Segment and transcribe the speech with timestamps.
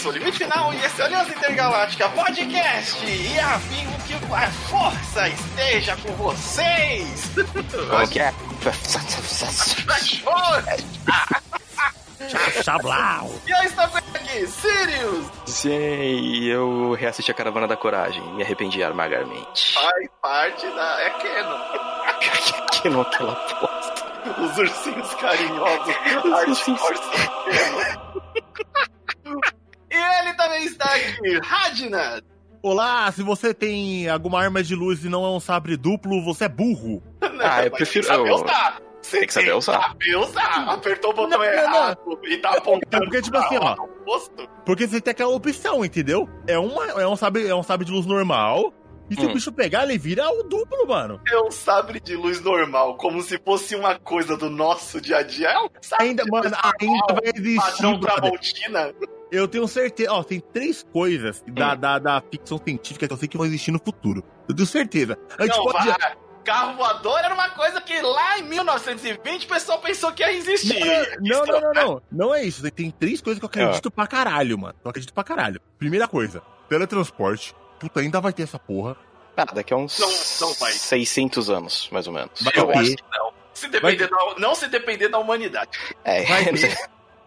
[0.00, 3.04] sou o Limite Final e esse é o Aliança Intergaláctica Podcast.
[3.04, 7.30] E afirmo que a força esteja com vocês.
[7.36, 8.32] O que é?
[12.62, 13.30] Chablau!
[13.46, 15.26] E eu estou aqui, Sirius.
[15.44, 19.74] Sim, eu reassisti a Caravana da Coragem e me arrependi amargamente.
[19.74, 21.00] Faz parte da...
[21.02, 21.56] É Keno.
[22.80, 24.10] que não aquela bosta.
[24.40, 25.94] Os ursinhos carinhosos.
[26.24, 26.80] ursinhos.
[29.90, 32.22] E ele também está aqui, Radna.
[32.62, 36.44] Olá, se você tem alguma arma de luz e não é um sabre duplo, você
[36.44, 37.02] é burro.
[37.42, 38.80] Ah, eu prefiro- Tem que saber usar.
[39.00, 39.80] Você Tem que saber usar.
[39.88, 40.68] saber usar.
[40.74, 43.74] Apertou o botão Não, não, errado e tá apontando Porque, tipo assim, ó.
[44.66, 46.28] Porque você tem aquela opção, entendeu?
[46.46, 48.74] É, uma, é, um, sabre, é um sabre de luz normal.
[49.08, 49.30] E se Hum.
[49.30, 51.18] o bicho pegar, ele vira o duplo, mano.
[51.26, 55.22] É um sabre de luz normal, como se fosse uma coisa do nosso dia a
[55.22, 55.48] dia.
[55.48, 58.00] É um sabre Ainda, de mano, luz ainda normal, vai existir, Padrão.
[58.00, 58.94] Tramontina.
[59.30, 60.12] Eu tenho certeza.
[60.12, 61.76] Ó, tem três coisas da, Hum.
[61.78, 64.24] da, da ficção científica que eu sei que vão existir no futuro.
[64.48, 65.16] Eu tenho certeza.
[65.38, 65.86] A gente Não, pode.
[65.86, 66.16] vai.
[66.42, 70.80] Carro voador era uma coisa que lá em 1920 o pessoal pensou que ia existir.
[71.20, 72.02] Não, não, não, não.
[72.10, 72.68] Não é isso.
[72.70, 74.74] Tem três coisas que eu acredito pra caralho, mano.
[74.82, 75.60] Eu acredito pra caralho.
[75.78, 77.54] Primeira coisa, teletransporte.
[77.78, 78.96] Puta, ainda vai ter essa porra.
[79.36, 80.72] Ah, daqui a uns Não, não vai.
[80.72, 82.30] 600 anos, mais ou menos.
[82.42, 82.78] Vai Eu ter.
[82.78, 83.32] acho que não.
[83.54, 85.70] Se depender da, não se depender da humanidade.
[86.04, 86.76] É, Vai ter.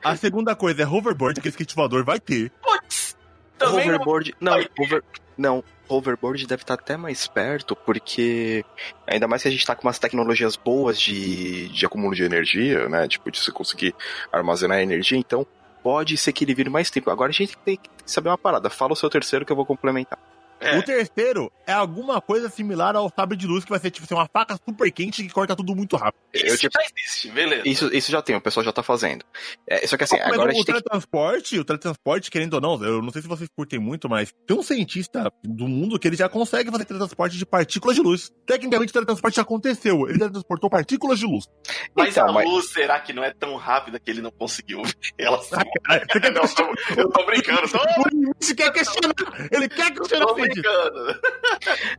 [0.04, 2.52] A segunda coisa é hoverboard, aquele skate voador vai ter.
[2.62, 3.16] Putz,
[3.58, 4.36] também não hoverboard.
[4.40, 4.72] Não, ter.
[4.80, 5.04] hover,
[5.38, 8.66] não, hoverboard deve estar até mais perto, porque
[9.08, 12.88] ainda mais que a gente tá com umas tecnologias boas de, de acúmulo de energia,
[12.90, 13.08] né?
[13.08, 13.96] Tipo, de você conseguir
[14.32, 15.46] armazenar energia, então
[15.82, 17.10] pode ser que ele vire mais tempo.
[17.10, 18.70] Agora a gente tem que saber uma parada.
[18.70, 20.20] Fala o seu terceiro que eu vou complementar.
[20.64, 20.78] É.
[20.78, 24.14] O terceiro é alguma coisa similar ao sabre de luz, que vai ser tipo assim,
[24.16, 26.22] uma faca super quente que corta tudo muito rápido.
[26.34, 27.62] Eu, Isso tipo, já existe, beleza.
[27.68, 29.24] isso, isso já tem, o pessoal já tá fazendo.
[29.68, 30.82] É, só que assim, Mas agora a o gente tem que.
[30.82, 34.58] teletransporte, o teletransporte, querendo ou não, eu não sei se vocês curtem muito, mas tem
[34.58, 38.32] um cientista do mundo que ele já consegue fazer teletransporte de partículas de luz.
[38.46, 40.08] Tecnicamente, o teletransporte já aconteceu.
[40.10, 41.46] Ele teletransportou partículas de luz.
[41.96, 44.82] Mas Então, a mas- luz, será que não é tão rápida que ele não conseguiu
[44.84, 45.56] ver ela assim?
[45.56, 47.78] Você quer Não, eu tô, eu tô brincando, tô,
[48.54, 49.14] O quer questionar.
[49.52, 50.53] Ele quer questionar tô o cientista.
[50.54, 51.20] Brincando.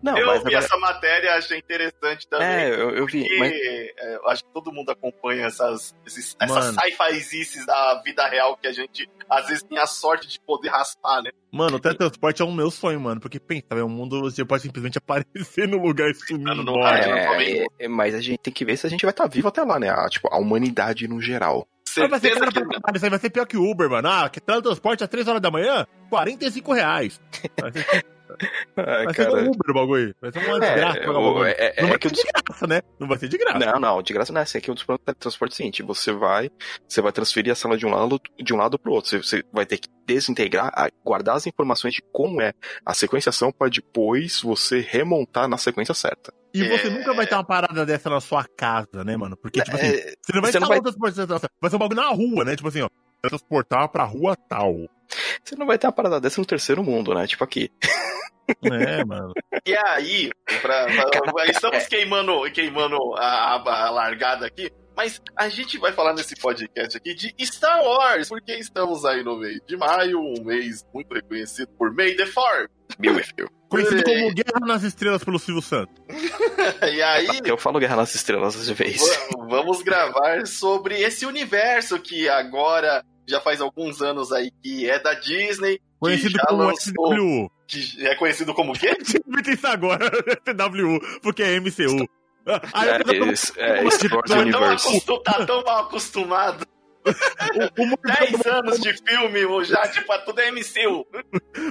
[0.02, 0.64] Não, eu mas vi agora.
[0.64, 2.46] essa matéria, achei interessante também.
[2.46, 3.20] É, eu, eu vi.
[3.20, 8.26] Porque Mas, é, eu acho que todo mundo acompanha essas, esses, essas sci-fizices da vida
[8.26, 11.30] real que a gente às vezes tem a sorte de poder raspar, né?
[11.50, 13.20] Mano, o teletransporte é o meu sonho, mano.
[13.20, 16.86] Porque pensa, é um mundo você pode simplesmente aparecer no lugar e sumir Mano, não
[16.86, 19.62] é, é, mas a gente tem que ver se a gente vai estar vivo até
[19.62, 19.90] lá, né?
[19.90, 21.66] A, tipo, a humanidade no geral.
[21.96, 24.08] Mas vai ser que pra isso aí vai ser pior que Uber, mano.
[24.08, 27.20] Ah, que teletransporte às 3 horas da manhã, 45 reais.
[28.74, 30.14] Vai Ah, vai ser Uber o bagulho.
[30.20, 30.98] Vai ser uma desgraça.
[30.98, 32.80] É, o é, é, não é vai que ser de graça, né?
[32.98, 33.58] Não vai ser de graça.
[33.58, 34.58] Não, não, de graça não é assim.
[34.58, 36.50] Aqui o dos planos de transporte é o seguinte: você vai,
[36.88, 39.10] você vai transferir a sala de um lado, de um lado pro outro.
[39.10, 40.72] Você, você vai ter que desintegrar,
[41.04, 42.52] guardar as informações de como é
[42.84, 46.32] a sequenciação para depois você remontar na sequência certa.
[46.52, 46.90] E você É.
[46.90, 49.36] nunca vai ter uma parada dessa na sua casa, né, mano?
[49.36, 51.16] Porque, tipo assim, É, você não vai você não vai- transporte
[51.60, 52.54] vai ser um bagulho na rua, né?
[52.56, 52.88] Tipo assim, ó.
[53.22, 54.74] Transportar pra rua tal.
[55.44, 57.26] Você não vai ter uma parada dessa no terceiro mundo, né?
[57.26, 57.70] Tipo aqui.
[58.62, 59.32] É, mano.
[59.66, 65.92] E aí, pra- pra- estamos queimando, queimando a, a- largada aqui, mas a gente vai
[65.92, 70.44] falar nesse podcast aqui de Star Wars, porque estamos aí no mês de maio, um
[70.44, 72.70] mês muito reconhecido por May the Fourth.
[72.98, 73.48] Be with you.
[73.70, 75.94] Conhecido como Guerra nas Estrelas pelo Silvio Santos.
[76.94, 79.00] E aí, Eu falo Guerra nas Estrelas às vezes.
[79.32, 84.98] va- vamos gravar sobre esse universo que agora já faz alguns anos aí que é
[84.98, 87.50] da Disney, Conhecido como lançou- SWU.
[87.66, 88.94] que é conhecido como o quê?
[89.26, 90.10] Inventa isso agora,
[90.46, 92.06] SWU, porque é MCU.
[92.74, 94.88] Aí É, eu- esse- é, Wars Tá tão, Universe.
[94.88, 96.66] acostu- tá tão mal acostumado.
[97.06, 101.06] o, o Mortal 10 anos de filme, o já, tipo, tudo é MCU.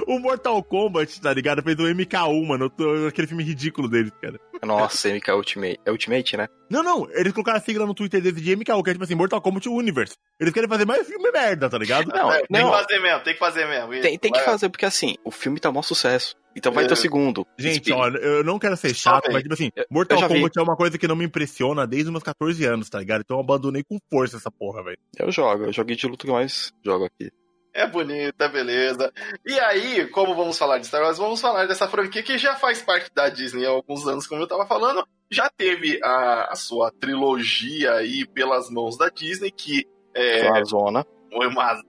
[0.07, 1.61] O Mortal Kombat, tá ligado?
[1.61, 2.69] Fez o MK1, mano.
[2.71, 4.39] tô- Aquele filme ridículo deles, cara.
[4.65, 5.79] Nossa, MK Ultimate.
[5.85, 6.47] É Ultimate, né?
[6.69, 7.07] Não, não.
[7.11, 9.67] Eles colocaram a sigla no Twitter deles de MK1, que é tipo assim, Mortal Kombat
[9.69, 10.15] Universe.
[10.39, 12.07] Eles querem fazer mais filme merda, tá ligado?
[12.07, 12.71] Não, É, tem não.
[12.71, 14.01] que fazer mesmo, tem que fazer mesmo.
[14.01, 16.35] Tem, tem que fazer, porque assim, o filme tá um maior sucesso.
[16.55, 16.87] Então vai É.
[16.87, 17.45] ter o segundo.
[17.57, 20.35] Gente, ó, eu não quero ser chato, mas tipo assim, Mortal já vi.
[20.35, 23.21] Kombat é uma coisa que não me impressiona desde os meus 14 anos, tá ligado?
[23.21, 24.97] Então eu abandonei com força essa porra, velho.
[25.17, 27.31] Eu jogo, eu joguei de luta que eu mais jogo aqui.
[27.73, 29.11] É bonito, é beleza.
[29.45, 32.81] E aí, como vamos falar de Star Wars, vamos falar dessa franquia que já faz
[32.81, 35.03] parte da Disney há alguns anos, como eu tava falando.
[35.31, 40.63] Já teve a, a sua trilogia aí pelas mãos da Disney, que é Foi uma
[40.65, 41.05] zona.
[41.31, 41.81] foi uma.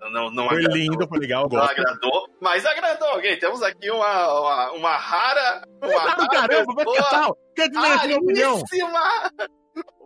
[0.00, 1.70] Não, não, não Foi agradou, lindo, foi legal, Não gosto.
[1.78, 3.38] agradou, mas agradou alguém.
[3.38, 5.62] Temos aqui uma, uma, uma rara.
[5.80, 7.30] Uma Ah, rara caramba, vai pessoa catar!
[7.54, 8.62] Quer minha opinião?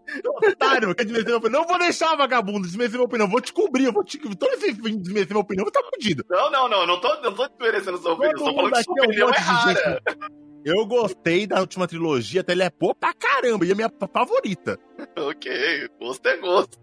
[0.52, 1.60] Otário, quer desmerecer minha opinião?
[1.60, 3.28] Não vou deixar, vagabundo, desmerecer minha opinião.
[3.28, 4.18] Vou te cobrir, eu vou te.
[4.18, 6.24] Todo esse desmerecer minha opinião, você tá fudido.
[6.28, 8.94] Não, não, não, não tô, não tô desmerecendo sua opinião, Todo tô falando que sua
[8.96, 10.02] é um opinião é rara.
[10.64, 14.78] Eu gostei da última trilogia, até ele é boa pra caramba, e é minha favorita.
[15.14, 16.78] Ok, gosto é gosto.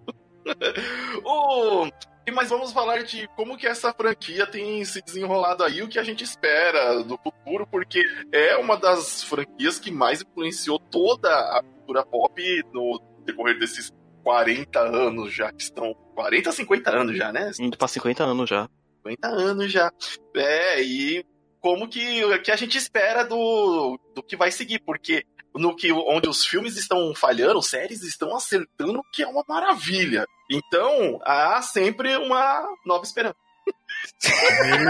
[1.25, 1.87] o...
[2.27, 5.97] e Mas vamos falar de como que essa franquia tem se desenrolado aí, o que
[5.97, 11.63] a gente espera do futuro, porque é uma das franquias que mais influenciou toda a
[11.63, 13.91] cultura pop no decorrer desses
[14.23, 17.51] 40 anos já, que estão 40, 50 anos já, né?
[17.59, 18.69] Indo pra 50 anos já.
[18.97, 19.91] 50 anos já.
[20.35, 21.25] É, e
[21.59, 26.29] como que, que a gente espera do, do que vai seguir, porque no que onde
[26.29, 30.25] os filmes estão falhando, as séries estão acertando, que é uma maravilha.
[30.49, 33.35] Então, há sempre uma nova esperança.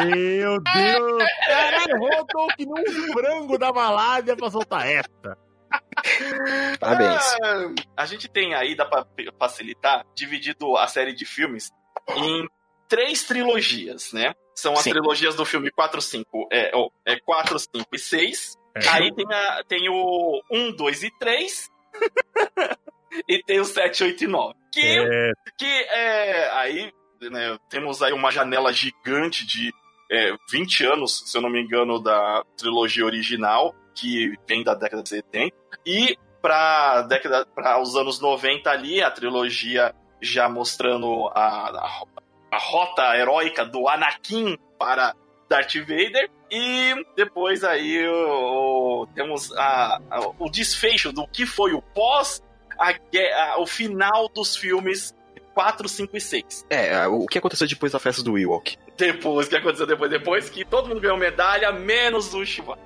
[0.06, 1.24] Meu Deus!
[1.48, 5.38] Caralho, rodou que nem um frango da Malásia pra soltar essa.
[6.80, 7.38] Parabéns.
[7.44, 9.06] Ah, a gente tem aí, dá pra
[9.40, 11.72] facilitar, dividido a série de filmes
[12.18, 12.48] em
[12.88, 14.34] três trilogias, né?
[14.56, 14.92] São as Sim.
[14.92, 18.58] trilogias do filme 4, 5, é, ó, é 4, 5 e 6.
[18.76, 18.90] É.
[18.90, 21.70] Aí tem, a, tem o 1, 2 e 3.
[23.28, 24.54] e tem o 7, 8 e 9.
[24.72, 26.50] Que, É, que é.
[26.52, 26.92] Aí
[27.30, 29.74] né, temos aí uma janela gigante de
[30.12, 35.04] é, 20 anos, se eu não me engano, da trilogia original, que vem da década
[35.04, 35.56] de 70.
[35.86, 42.04] E para década para os anos 90 ali, a trilogia já mostrando a, a,
[42.52, 45.14] a rota heróica do Anakin para
[45.50, 46.30] Darth Vader.
[46.50, 52.42] E depois aí o, o- temos a, a- o desfecho do que foi o pós,
[52.78, 55.16] a, o final dos filmes
[55.54, 56.66] 4, 5 e 6.
[56.70, 58.78] É, o que aconteceu depois da festa do Ewok?
[58.98, 60.10] Depois, o que aconteceu depois?
[60.12, 62.82] Depois que todo mundo ganhou medalha, menos o Chewbacca.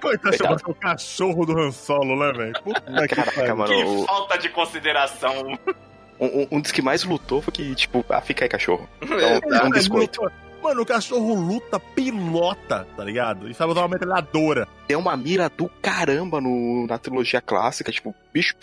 [0.00, 2.52] Coitado, chamando o cachorro do Han Solo, né, velho?
[2.62, 3.56] Puta que Caraca, pariu.
[3.56, 3.68] mano.
[3.74, 5.58] Que o- falta de consideração.
[6.18, 8.88] Um, um- um dos que mais lutou foi que, tipo, ah, fica aí, cachorro.
[9.02, 9.66] Então, Exato.
[9.66, 10.32] um biscoito.
[10.62, 13.48] Mano, o cachorro luta, pilota, tá ligado?
[13.48, 14.66] E sabe usar uma metralhadora.
[14.88, 17.92] Deu uma mira do caramba no, na trilogia clássica.
[17.92, 18.54] Tipo, bicho,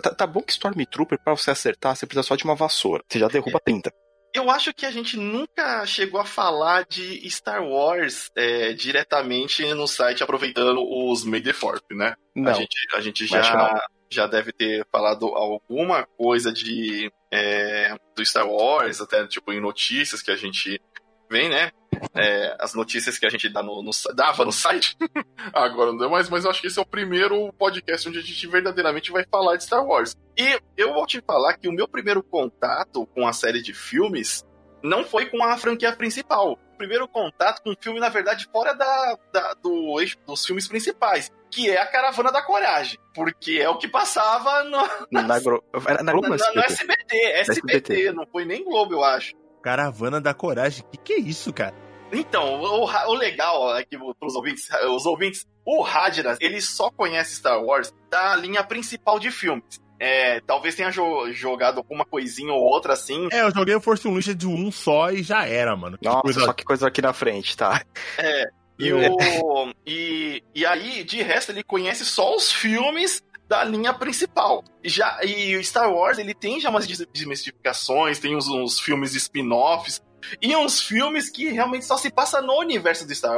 [0.00, 3.02] tá, tá bom que Stormtrooper, pra você acertar, você precisa só de uma vassoura.
[3.08, 3.92] Você já derruba 30.
[4.32, 9.88] Eu acho que a gente nunca chegou a falar de Star Wars é, diretamente no
[9.88, 12.14] site, aproveitando os May the Fourth, né?
[12.36, 12.54] A Não.
[12.54, 18.24] gente, a gente Acho que já, já deve ter falado alguma coisa de é, do
[18.24, 20.80] Star Wars, até tipo em notícias que a gente
[21.28, 21.72] vem, né?
[22.14, 24.96] É, as notícias que a gente dá no, no- dava no site.
[25.52, 28.22] Agora não deu mais, mas eu acho que esse é o primeiro podcast onde a
[28.22, 30.16] gente verdadeiramente vai falar de Star Wars.
[30.36, 34.44] E eu vou te falar que o meu primeiro contato com a série de filmes
[34.82, 36.52] não foi com a franquia principal.
[36.52, 41.30] O primeiro contato com um filme, na verdade, fora da, da- do dos filmes principais,
[41.50, 42.98] que é a Caravana da Coragem.
[43.14, 44.78] Porque é o que passava no,
[45.10, 45.62] Na, Gro...
[45.86, 47.16] era na Globo na- ou na- SBT?
[47.16, 47.40] SBT.
[47.40, 48.12] SBT, SBT.
[48.12, 49.34] não foi nem Globo, eu acho.
[49.62, 50.82] Caravana da Coragem.
[50.90, 51.74] Que que é isso, cara?
[52.12, 57.62] Então, o, o legal aqui pros ouvintes, os ouvintes, o Radras, ele só conhece Star
[57.62, 59.80] Wars da linha principal de filmes.
[60.02, 63.28] É, talvez tenha jo- jogado alguma coisinha ou outra assim.
[63.30, 65.98] É, eu joguei o Force Unleashed de um só e já era, mano.
[65.98, 67.82] Que Nossa, coisa- só que coisa aqui na frente, tá?
[68.16, 68.48] É,
[68.78, 74.64] e, o, e, e aí, de resto, ele conhece só os filmes da linha principal.
[74.82, 78.80] E Já, e o Star Wars, ele tem já umas des- desmistificações, tem uns, uns
[78.80, 80.00] filmes spin-offs,
[80.40, 83.36] e uns filmes que realmente só se passa no universo do Star,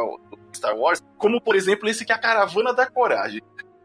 [0.54, 3.40] Star Wars, como, por exemplo, esse que é a Caravana da Coragem.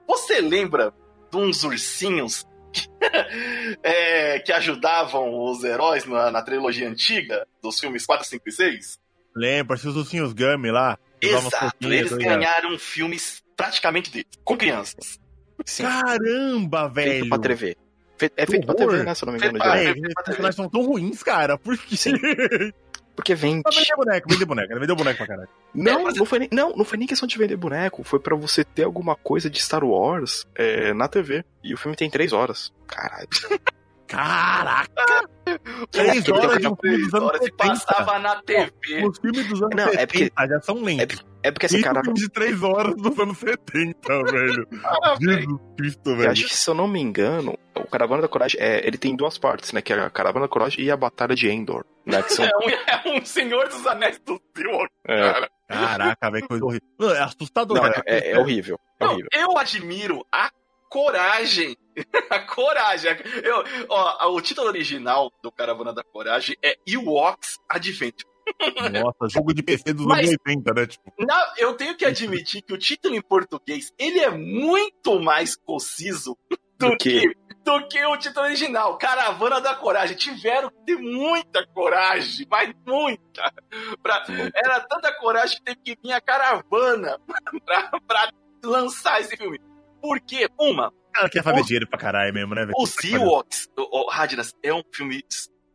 [0.08, 0.94] Você lembra
[1.32, 2.88] de uns ursinhos que,
[3.84, 9.00] é, que ajudavam os heróis na, na trilogia antiga, dos filmes 4, 5 e 6?
[9.36, 10.98] Lembra, os ursinhos Gummy lá.
[11.22, 12.40] Exato, eles tá ligado?
[12.40, 15.20] ganharam filmes praticamente deles, com crianças.
[15.66, 15.84] Sim.
[15.84, 17.12] Caramba, velho.
[17.12, 17.78] Feito pra TV.
[18.20, 18.92] Fe- É feito pra horror.
[18.92, 19.16] TV, né?
[19.16, 19.52] Se eu não me engano.
[19.60, 19.90] Feito pra- já.
[19.90, 21.58] É, esses personagens são tão ruins, cara.
[21.58, 21.96] Por quê?
[23.18, 23.64] Porque vende.
[23.64, 24.80] Pra vender boneco, vender boneco?
[24.80, 25.50] Vendeu boneco pra caralho.
[25.74, 28.04] Não, É, mas- não, foi nem, não, não foi nem questão de vender boneco.
[28.04, 31.44] Foi pra você ter alguma coisa de Star Wars é, na TV.
[31.64, 32.72] E o filme tem três horas.
[32.88, 33.28] Caralho.
[34.08, 35.28] Caraca!
[35.92, 37.58] Três aquele horas de um filme dos anos Agora se 70.
[37.86, 38.72] passava na TV.
[39.06, 41.26] Os filmes dos anos Não, é 70 já são lentos.
[41.44, 42.02] É porque esse E cara.
[42.02, 44.68] filme de três horas dos anos 70, velho.
[44.86, 45.16] Ah.
[45.20, 46.32] Jesus Cristo, Eu velho.
[46.32, 47.58] acho que, se eu não me engano,
[47.88, 49.82] o Caravana da Coragem, é, ele tem duas partes, né?
[49.82, 51.86] Que é a Caravana da Coragem e a Batalha de Endor.
[52.06, 54.90] Né, são, É um, é um Senhor dos Anéis do Senhor.
[55.06, 55.52] é, cara.
[55.68, 56.88] Caraca, velho, coisa horrível.
[57.00, 57.76] Não, é assustador.
[57.78, 58.04] não, cara.
[58.06, 58.80] é, é horrível.
[59.00, 59.30] É Não, horrível.
[59.34, 60.50] eu admiro a
[60.90, 61.76] coragem.
[62.30, 63.12] a coragem.
[63.44, 68.28] Eu, ó, o título original do Caravana da Coragem é Ewoks Adventure.
[69.04, 70.88] Nossa, jogo de PC dos Mas- anos 80, né?
[70.88, 75.58] Tipo, Na- eu tenho que admitir que o título em português ele é muito mais
[75.58, 76.38] conciso
[76.80, 78.98] do Do que- que, do que o título original.
[78.98, 80.16] Caravana da Coragem.
[80.16, 83.54] Tiveram que ter muita coragem, mas muita.
[84.02, 84.24] Pra...
[84.56, 87.20] Era tanta coragem que teve que vir a caravana
[87.66, 88.30] pra, pra
[88.64, 89.60] lançar esse filme.
[90.02, 90.94] Porque, uma.
[91.16, 92.68] Ela quer fazer dinheiro pra caralho mesmo, né?
[92.78, 95.24] Os Ewoks, o, Radnas, é um filme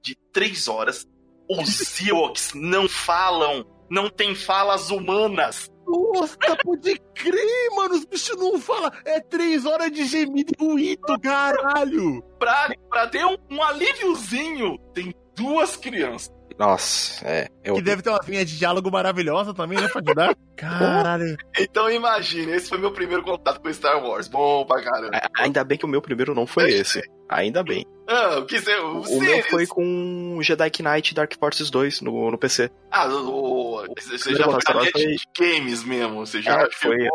[0.00, 1.04] de três horas.
[1.50, 5.68] Os Ewoks não falam, não tem falas humanas.
[5.92, 7.94] Nossa, pode crer, mano.
[7.94, 8.90] Os bichos não falam.
[9.04, 12.22] É três horas de gemido e ruído, caralho.
[12.38, 16.32] Pra, pra ter um, um alíviozinho, tem duas crianças.
[16.62, 17.48] Nossa, é.
[17.64, 17.74] Eu...
[17.74, 19.88] Que deve ter uma linha de diálogo maravilhosa também, né?
[19.88, 20.36] Pra ajudar.
[20.56, 21.36] Caralho.
[21.58, 24.28] Então imagine, esse foi meu primeiro contato com Star Wars.
[24.28, 25.20] Bom pra caramba.
[25.34, 27.02] Ainda bem que o meu primeiro não foi esse.
[27.28, 27.84] Ainda bem.
[28.06, 28.78] Ah, o que você.
[28.78, 32.70] O, o meu foi com Jedi Knight Dark Forces 2 no, no PC.
[32.92, 35.16] Ah, o, você já foi foi...
[35.36, 36.24] games mesmo.
[36.24, 37.08] Você já é, foi.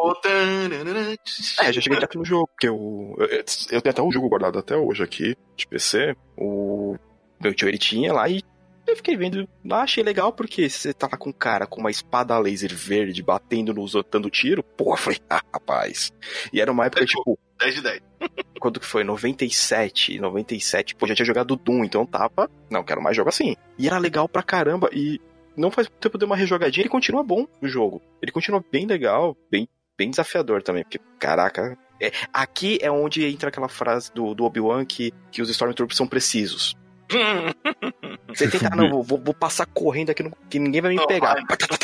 [1.62, 3.28] É, já cheguei direto no jogo, porque eu, eu,
[3.72, 6.18] eu tenho até um jogo guardado até hoje aqui, de PC.
[6.36, 6.98] O
[7.42, 8.42] meu tio ele tinha lá e
[8.88, 12.74] eu fiquei vendo, achei legal porque você tava com um cara com uma espada laser
[12.74, 14.64] verde batendo nos dando tiro.
[14.64, 16.12] Pô, eu falei, ah, rapaz.
[16.52, 17.38] E era uma época, tipo.
[17.60, 18.02] 10 de 10.
[18.60, 19.04] quando que foi?
[19.04, 20.96] 97, 97.
[20.96, 22.50] Pô, já tinha jogado Doom, então tava.
[22.70, 23.56] Não, quero mais jogo assim.
[23.78, 24.90] E era legal pra caramba.
[24.94, 25.20] E
[25.56, 28.02] não faz tempo de uma rejogadinha, ele continua bom o jogo.
[28.22, 29.68] Ele continua bem legal, bem,
[29.98, 30.84] bem desafiador também.
[30.84, 31.78] Porque, caraca.
[32.00, 36.08] É, aqui é onde entra aquela frase do, do Obi-Wan que, que os Stormtroopers são
[36.08, 36.76] precisos.
[38.28, 41.34] Você tenta, não, vou, vou, passar correndo aqui que ninguém vai me não pegar.
[41.34, 41.44] Vai,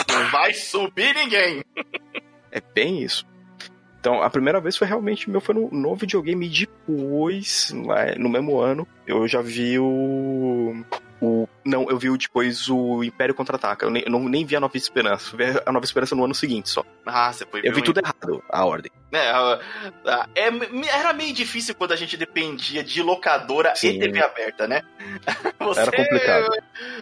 [0.10, 1.64] não vai subir ninguém.
[2.52, 3.26] É bem isso.
[4.00, 6.46] Então, a primeira vez foi realmente meu, foi no, no videogame.
[6.46, 7.74] E depois,
[8.18, 10.84] no mesmo ano, eu já vi o.
[11.24, 13.86] o não, eu vi depois o Império Contra-Ataca.
[13.86, 15.34] Eu nem, eu não, nem vi a Nova Esperança.
[15.34, 16.84] Eu vi a Nova Esperança no ano seguinte só.
[17.06, 18.92] Ah, você foi Eu vi tudo errado, a ordem.
[19.12, 19.30] É,
[20.36, 20.50] é,
[21.00, 23.90] era meio difícil quando a gente dependia de locadora Sim.
[23.90, 24.82] e TV aberta, né?
[25.60, 26.50] Você, era complicado.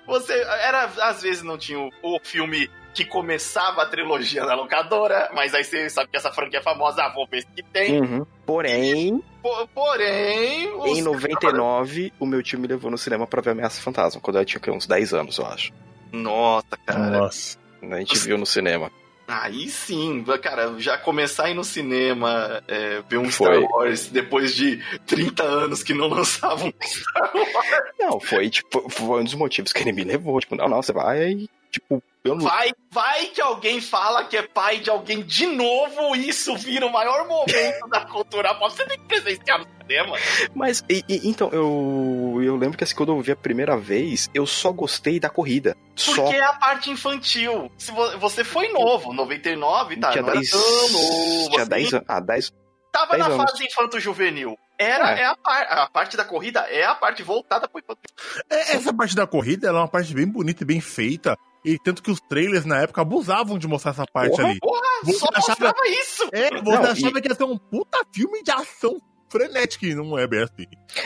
[0.05, 5.29] Você, era, às vezes não tinha o, o filme que começava a trilogia na locadora,
[5.33, 8.01] mas aí você sabe que essa franquia é famosa, ah, vou ver que tem.
[8.01, 8.25] Uhum.
[8.45, 9.23] Porém.
[9.41, 10.69] Por, porém.
[10.85, 12.17] Em 99, caras...
[12.19, 14.85] o meu tio me levou no cinema pra ver Ameaça Fantasma, quando eu tinha uns
[14.85, 15.71] 10 anos, eu acho.
[16.11, 17.19] Nossa, cara.
[17.21, 17.57] Nossa.
[17.81, 18.91] A gente viu no cinema.
[19.27, 23.55] Aí sim, cara, já começar a ir no cinema, é, ver um foi.
[23.55, 27.81] Star Wars depois de 30 anos que não lançavam Star Wars.
[27.97, 30.37] Não, foi tipo, foi um dos motivos que ele me levou.
[30.41, 32.45] Tipo, não, não, você vai tipo, eu não...
[32.45, 36.85] Vai, vai que alguém fala que é pai de alguém de novo e isso vira
[36.85, 38.71] o maior momento da cultura pop.
[38.71, 40.17] Você tem que presenciar no cinema.
[40.53, 44.29] Mas, e, e, então, eu, eu lembro que assim, quando eu vi a primeira vez,
[44.33, 45.75] eu só gostei da corrida.
[45.95, 46.31] Porque só...
[46.31, 47.71] é a parte infantil.
[47.77, 50.11] Se você foi novo, 99, tá?
[50.11, 51.49] Tinha 10 anos.
[51.49, 51.95] Tinha 10 assim.
[51.95, 52.05] anos.
[52.07, 52.53] Ah, 10
[52.91, 53.37] Tava na anos.
[53.37, 54.57] fase infanto-juvenil.
[54.77, 55.21] Era, é.
[55.21, 58.01] é a, par, a, parte da corrida é a parte voltada pro infanto.
[58.49, 61.37] É, essa parte da corrida é uma parte bem bonita e bem feita.
[61.63, 64.59] E tanto que os trailers na época abusavam de mostrar essa parte porra, ali.
[64.59, 66.29] Porra, você só achava isso!
[66.31, 67.21] É, você não, achava e...
[67.21, 68.99] que ia ser um puta filme de ação
[69.31, 70.65] frenético e não é bem assim.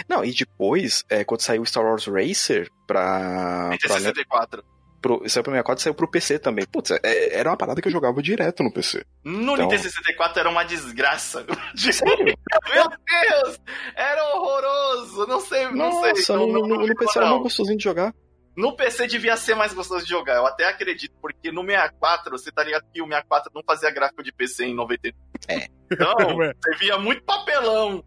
[0.10, 3.78] Não, e depois, é, quando saiu Star Wars Racer pra.
[3.82, 4.64] pra 64.
[5.02, 6.66] Pro, saiu pro 64 saiu pro PC também.
[6.66, 9.06] Putz, é, era uma parada que eu jogava direto no PC.
[9.24, 9.58] No então...
[9.58, 11.46] Nintendo 64 era uma desgraça.
[11.78, 12.36] Sério?
[12.74, 13.60] Meu Deus!
[13.96, 15.28] Era horroroso!
[15.28, 16.36] Não sei, não Nossa, sei.
[16.36, 18.16] No, no, no, no PC era muito gostosinho de jogar.
[18.56, 22.52] No PC devia ser mais gostoso de jogar, eu até acredito, porque no 64, você
[22.52, 25.25] tá ligado que o 64 não fazia gráfico de PC em 99.
[25.48, 25.68] É.
[25.92, 28.04] Então, você via muito papelão.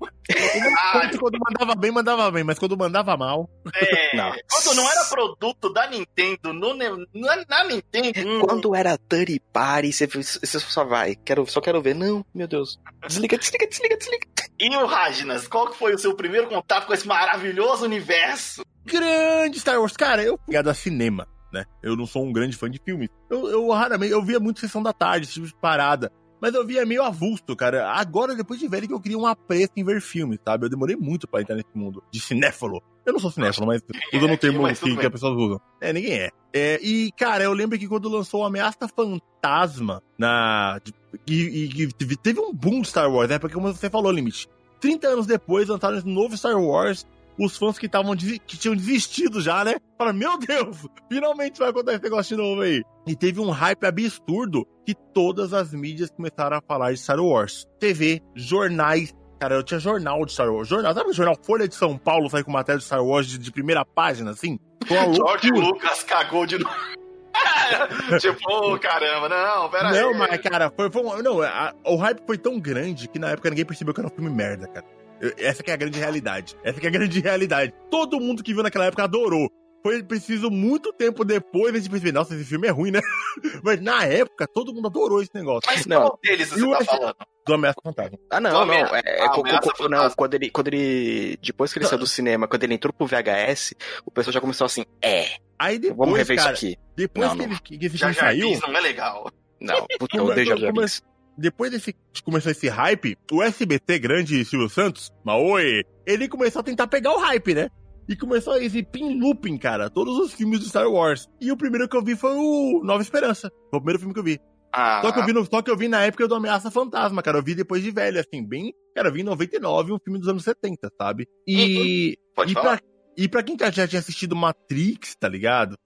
[1.18, 3.48] quando mandava bem, mandava bem, mas quando mandava mal.
[3.74, 4.16] É.
[4.16, 4.32] Não.
[4.50, 8.28] Quando não era produto da Nintendo, no, na, na Nintendo.
[8.28, 8.40] Hum.
[8.40, 11.14] Quando era Dirty Party, você, você só vai.
[11.14, 11.94] Quero, só quero ver.
[11.94, 12.80] Não, meu Deus.
[13.06, 14.26] Desliga, desliga, desliga, desliga.
[14.58, 18.62] E o Rajnas, qual foi o seu primeiro contato com esse maravilhoso universo?
[18.88, 19.96] grande Star Wars.
[19.96, 21.64] Cara, eu ligado a cinema, né?
[21.82, 23.08] Eu não sou um grande fã de filmes.
[23.30, 26.10] Eu, eu raramente, eu via muito Sessão da Tarde, esse tipo de parada.
[26.40, 27.90] Mas eu via meio avulso, cara.
[27.90, 30.66] Agora, depois de velho, que eu queria um apreço em ver filmes, sabe?
[30.66, 32.82] Eu demorei muito pra entrar nesse mundo de cinéfalo.
[33.04, 33.82] Eu não sou cinéfalo, mas
[34.14, 35.60] usando o termo que, que as pessoas usam.
[35.80, 36.30] É, ninguém é.
[36.52, 36.80] é.
[36.82, 40.80] E, cara, eu lembro que quando lançou Ameaça Fantasma na.
[41.26, 43.38] E, e, teve um boom de Star Wars, né?
[43.38, 44.48] Porque, como você falou, Limite.
[44.80, 47.04] 30 anos depois lançaram esse novo Star Wars
[47.38, 49.76] os fãs que estavam que tinham desistido já, né?
[49.96, 52.82] Falaram, meu Deus, finalmente vai acontecer esse negócio de novo aí.
[53.06, 57.66] E teve um hype absurdo que todas as mídias começaram a falar de Star Wars.
[57.78, 59.14] TV, jornais.
[59.38, 60.66] Cara, eu tinha jornal de Star Wars.
[60.66, 63.36] Jornal, sabe o jornal Folha de São Paulo sai com matéria de Star Wars de,
[63.36, 64.58] de primeira página, assim?
[64.88, 66.74] George Lucas cagou de novo.
[68.18, 70.18] tipo, oh, caramba, não, pera não, aí.
[70.18, 73.66] mas, cara, foi, foi não, a, o hype foi tão grande que na época ninguém
[73.66, 74.86] percebeu que era um filme merda, cara.
[75.20, 76.56] Eu- essa que é a grande realidade.
[76.64, 77.74] Essa que é a grande realidade.
[77.90, 79.50] Todo mundo que viu naquela época adorou.
[79.82, 83.00] Foi preciso muito tempo depois a gente perceber, nossa, esse filme é ruim, né?
[83.62, 85.62] Mas na época, todo mundo adorou esse negócio.
[85.70, 86.00] Mas Não.
[86.02, 87.16] qual deles você E tá falando?
[87.46, 88.18] Do Ameaça Fantasma.
[88.30, 88.74] Ah, não, não.
[88.74, 91.38] É, é a co- não, quando ele, quando ele.
[91.42, 94.66] Depois que ele saiu do cinema, quando ele entrou pro VHS, o pessoal já começou
[94.66, 96.76] assim: é, Aí depois, vamos rever cara, isso aqui.
[96.94, 97.52] depois Não, que, não.
[97.52, 99.30] ele, que esse Já filme saiu, Jardim não é legal.
[99.60, 101.02] Não, puta, eu come- Binks.
[101.38, 106.62] depois desse que começou esse hype, o SBT grande Silvio Santos, Maoi, ele começou a
[106.64, 107.70] tentar pegar o hype, né?
[108.08, 111.28] E começou a exibir em looping, cara, todos os filmes do Star Wars.
[111.40, 113.50] E o primeiro que eu vi foi o Nova Esperança.
[113.70, 114.40] Foi o primeiro filme que eu vi.
[114.72, 117.22] Ah, Só que eu vi, no, só que eu vi na época do Ameaça Fantasma,
[117.22, 117.38] cara.
[117.38, 118.72] Eu vi depois de velho, assim, bem.
[118.94, 121.26] Cara, eu vi em 99, um filme dos anos 70, sabe?
[121.46, 122.18] E.
[122.34, 122.78] pode e, falar.
[122.78, 125.76] pra, e pra quem já tinha assistido Matrix, tá ligado?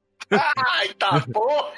[0.56, 1.72] Ai, tá bom.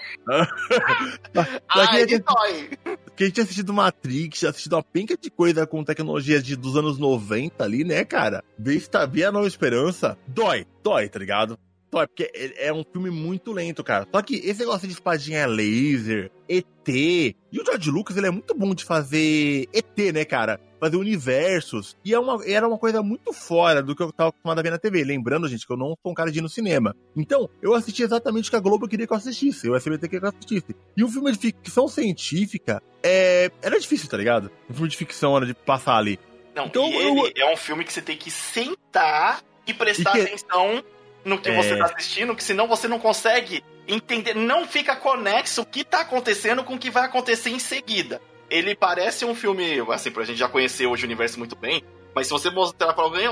[1.68, 2.70] Ai, quem, que dói.
[3.16, 6.98] quem tinha assistido Matrix, tinha assistido uma penca de coisa com tecnologias de, dos anos
[6.98, 8.42] 90 ali, né, cara?
[8.58, 11.58] Ver, esta- ver a Nova Esperança, dói, dói, tá ligado?
[11.94, 14.06] Dói, porque é um filme muito lento, cara.
[14.12, 16.64] Só que esse negócio de espadinha laser, ET.
[16.88, 20.60] E o George Lucas, ele é muito bom de fazer ET, né, cara?
[20.80, 21.96] Fazer universos.
[22.04, 24.70] E é uma, era uma coisa muito fora do que eu tava acostumado a ver
[24.70, 25.02] na TV.
[25.04, 26.94] Lembrando, gente, que eu não sou um cara de ir no cinema.
[27.16, 29.68] Então, eu assisti exatamente o que a Globo queria que eu assistisse.
[29.70, 30.76] O SBT queria que eu assistisse.
[30.96, 33.50] E um filme de ficção científica é...
[33.62, 34.50] era difícil, tá ligado?
[34.68, 36.18] Um filme de ficção era de passar ali.
[36.54, 40.12] Não, Então, eu- ele é um filme que você tem que sentar e prestar E
[40.12, 40.84] que- atenção
[41.24, 41.56] no que É.
[41.56, 46.00] você tá assistindo, que senão você não consegue entender, não fica conexo o que tá
[46.00, 48.20] acontecendo com o que vai acontecer em seguida.
[48.50, 51.82] Ele parece um filme, assim, pra gente já conhecer hoje o universo muito bem,
[52.14, 53.26] mas se você mostrar pra alguém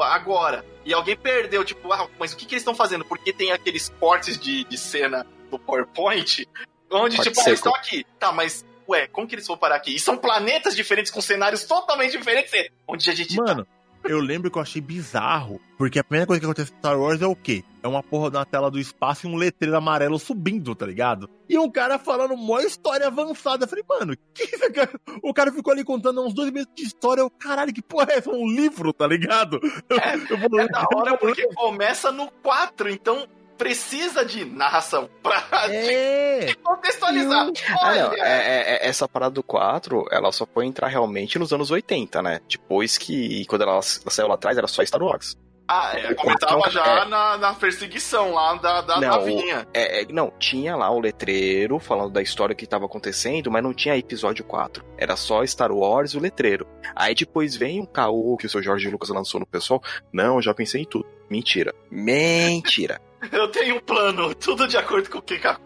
[0.00, 3.04] agora e alguém perdeu, tipo, ah, mas o que, que eles estão fazendo?
[3.04, 6.46] Porque tem aqueles cortes de, de cena do PowerPoint,
[6.90, 8.04] onde, Corte tipo, ah, eles estão aqui.
[8.18, 9.94] Tá, mas, ué, como que eles vão parar aqui?
[9.94, 12.52] E são planetas diferentes com cenários totalmente diferentes,
[12.88, 13.64] onde a gente tá.
[14.04, 17.22] Eu lembro que eu achei bizarro, porque a primeira coisa que acontece em Star Wars
[17.22, 17.64] é o quê?
[17.82, 21.28] É uma porra na tela do espaço e um letreiro amarelo subindo, tá ligado?
[21.48, 23.64] E um cara falando uma história avançada.
[23.64, 24.90] Eu falei, mano, que isso, cara?
[25.22, 27.20] O cara ficou ali contando uns dois meses de história.
[27.22, 28.30] Eu, caralho, que porra é essa?
[28.30, 29.58] Um livro, tá ligado?
[29.90, 33.26] É, Eu vou- É da hora porque começa no 4, então
[33.58, 36.54] precisa de narração pra É!
[36.62, 37.48] contextualizar.
[37.70, 41.38] Ah, Olha, não, é- é- é- essa parada do 4, ela só foi entrar realmente
[41.38, 42.40] nos anos 80, né?
[42.48, 45.36] Depois que, quando ela, ela saiu lá atrás, era só Star Wars.
[45.66, 49.66] ah, é, começava quatro já é- na, na perseguição lá da, da Não, navinha.
[49.72, 53.72] É, é, não, tinha lá o letreiro falando da história que tava acontecendo, mas não
[53.72, 54.84] tinha episódio 4.
[54.98, 56.66] Era só Star Wars e o letreiro.
[56.94, 59.82] Aí depois vem um caô que o seu Jorge Lucas lançou no pessoal.
[60.12, 61.06] Não, eu já pensei em tudo.
[61.30, 61.74] Mentira.
[61.90, 63.00] Mentira.
[63.32, 65.34] Eu tenho um plano, tudo de acordo com o que.
[65.44, 65.56] Eu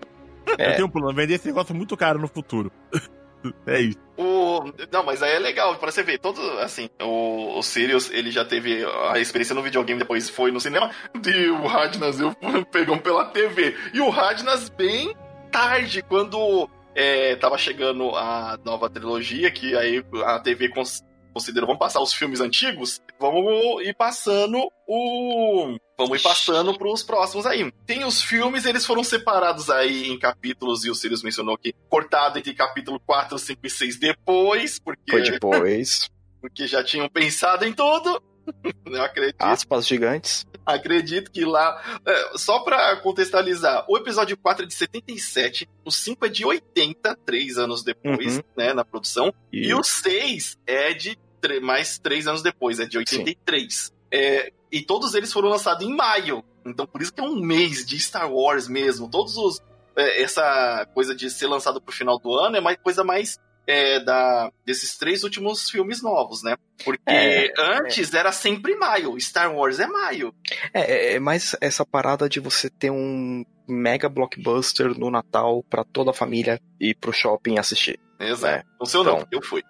[0.59, 2.73] É, tenho um plano, vender esse negócio muito caro no futuro.
[3.67, 3.99] é isso.
[4.17, 4.61] O...
[4.91, 8.45] Não, mas aí é legal, pra você ver, todo, assim, o, o Sirius, ele já
[8.45, 10.91] teve a experiência no videogame, depois foi no cinema,
[11.25, 12.35] e o Radnas, eu
[12.73, 13.77] pegamos pela TV.
[13.93, 15.15] E o Radnas bem
[15.53, 21.05] tarde, quando é, tava chegando a nova trilogia, que aí a TV cons-
[21.39, 25.77] considerou, vamos passar os filmes antigos, vamos ir passando o...
[25.97, 27.73] Vamos ir passando pros próximos aí.
[27.87, 32.39] Tem os filmes, eles foram separados aí em capítulos, e o Sirius mencionou que cortado
[32.39, 36.09] entre capítulo 4, 5 e 6 depois, porque, foi depois.
[36.41, 38.23] porque já tinham pensado em tudo.
[38.87, 40.47] Eu acredito, Aspas gigantes.
[40.65, 42.01] acredito que lá.
[42.07, 47.15] é, só pra contextualizar, o episódio 4 é de 77, o 5 é de 80,
[47.27, 48.43] três anos depois, Uhum.
[48.57, 49.35] né, na produção.
[49.53, 51.19] E, E o 6 é de
[51.63, 53.93] mais três anos depois, é de 83.
[54.11, 56.45] É, e todos eles foram lançados em maio.
[56.67, 59.11] Então por isso que é um mês de Star Wars mesmo.
[59.11, 59.61] Todos os.
[59.97, 63.39] é, essa coisa de ser lançado pro final do ano é mais coisa mais.
[63.67, 66.57] é, da, desses três últimos filmes novos, né?
[66.83, 69.19] Porque É, antes era sempre maio.
[69.21, 70.35] Star Wars é maio.
[70.73, 75.85] É, é, é mais essa parada de você ter um mega blockbuster no Natal pra
[75.85, 78.01] toda a família ir pro shopping assistir.
[78.19, 78.55] Exato.
[78.55, 79.29] É, O seu não, então.
[79.31, 79.63] eu fui.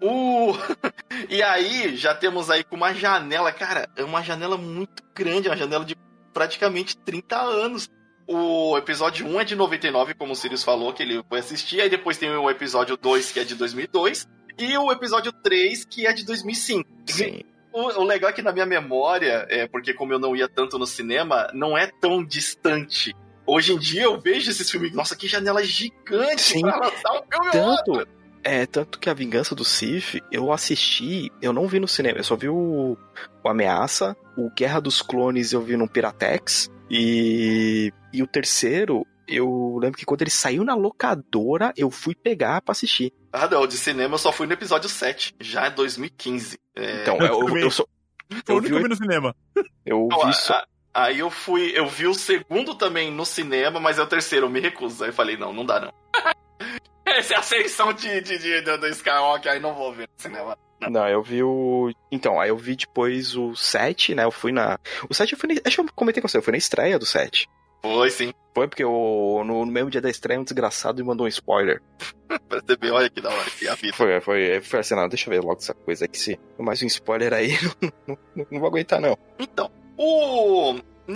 [0.00, 0.54] O...
[1.28, 5.50] e aí, já temos aí com uma janela, cara, é uma janela muito grande, é
[5.50, 5.96] uma janela de
[6.32, 7.88] praticamente 30 anos.
[8.28, 11.80] O episódio 1 é de 99, como o Sirius falou, que ele foi assistir.
[11.80, 14.26] Aí depois tem o episódio 2, que é de 2002.
[14.58, 16.88] E o episódio 3, que é de 2005.
[17.06, 17.42] Sim.
[17.72, 20.78] O, o legal é que na minha memória, é porque como eu não ia tanto
[20.78, 23.14] no cinema, não é tão distante.
[23.46, 26.62] Hoje em dia eu vejo esses filmes, nossa, que janela gigante Sim.
[26.62, 28.08] pra lançar um filme ou outro.
[28.48, 32.22] É, tanto que a Vingança do Sif, eu assisti, eu não vi no cinema, eu
[32.24, 32.96] só vi o,
[33.42, 39.76] o Ameaça, o Guerra dos Clones eu vi no Piratex, e, e o terceiro, eu
[39.82, 43.12] lembro que quando ele saiu na locadora, eu fui pegar pra assistir.
[43.32, 46.56] Ah, não, de cinema eu só fui no episódio 7, já é 2015.
[46.76, 47.88] É, Então, eu, eu, eu sou.
[48.44, 49.34] Foi o Eu único que eu vi, vi no cinema.
[49.84, 50.54] eu Então, vi só.
[50.54, 54.46] a- Aí eu fui, eu vi o segundo também no cinema, mas é o terceiro,
[54.46, 55.02] eu me recuso.
[55.04, 55.92] Aí eu falei, não, não dá não.
[57.18, 60.22] Essa é a ascensão de, de, de, do, do Skywalker, aí não vou ver no
[60.22, 60.58] cinema.
[60.80, 61.90] Não, eu vi o.
[62.10, 64.24] Então, aí eu vi depois o 7, né?
[64.24, 64.78] Eu fui na.
[65.08, 65.60] O 7 eu fui na.
[65.64, 67.48] Acho que eu comentei com você, eu fui na estreia do 7.
[67.82, 71.24] Foi sim, Foi porque o, no, no mesmo dia da estreia um desgraçado me mandou
[71.24, 71.80] um spoiler.
[72.48, 73.94] perceber, olha que da hora que é a vida.
[73.94, 76.18] Foi, foi, foi assim, não, deixa eu ver logo essa coisa aqui.
[76.18, 77.52] Se mais um spoiler aí,
[78.06, 79.16] não, não, não vou aguentar, não.
[79.38, 80.74] Então, o.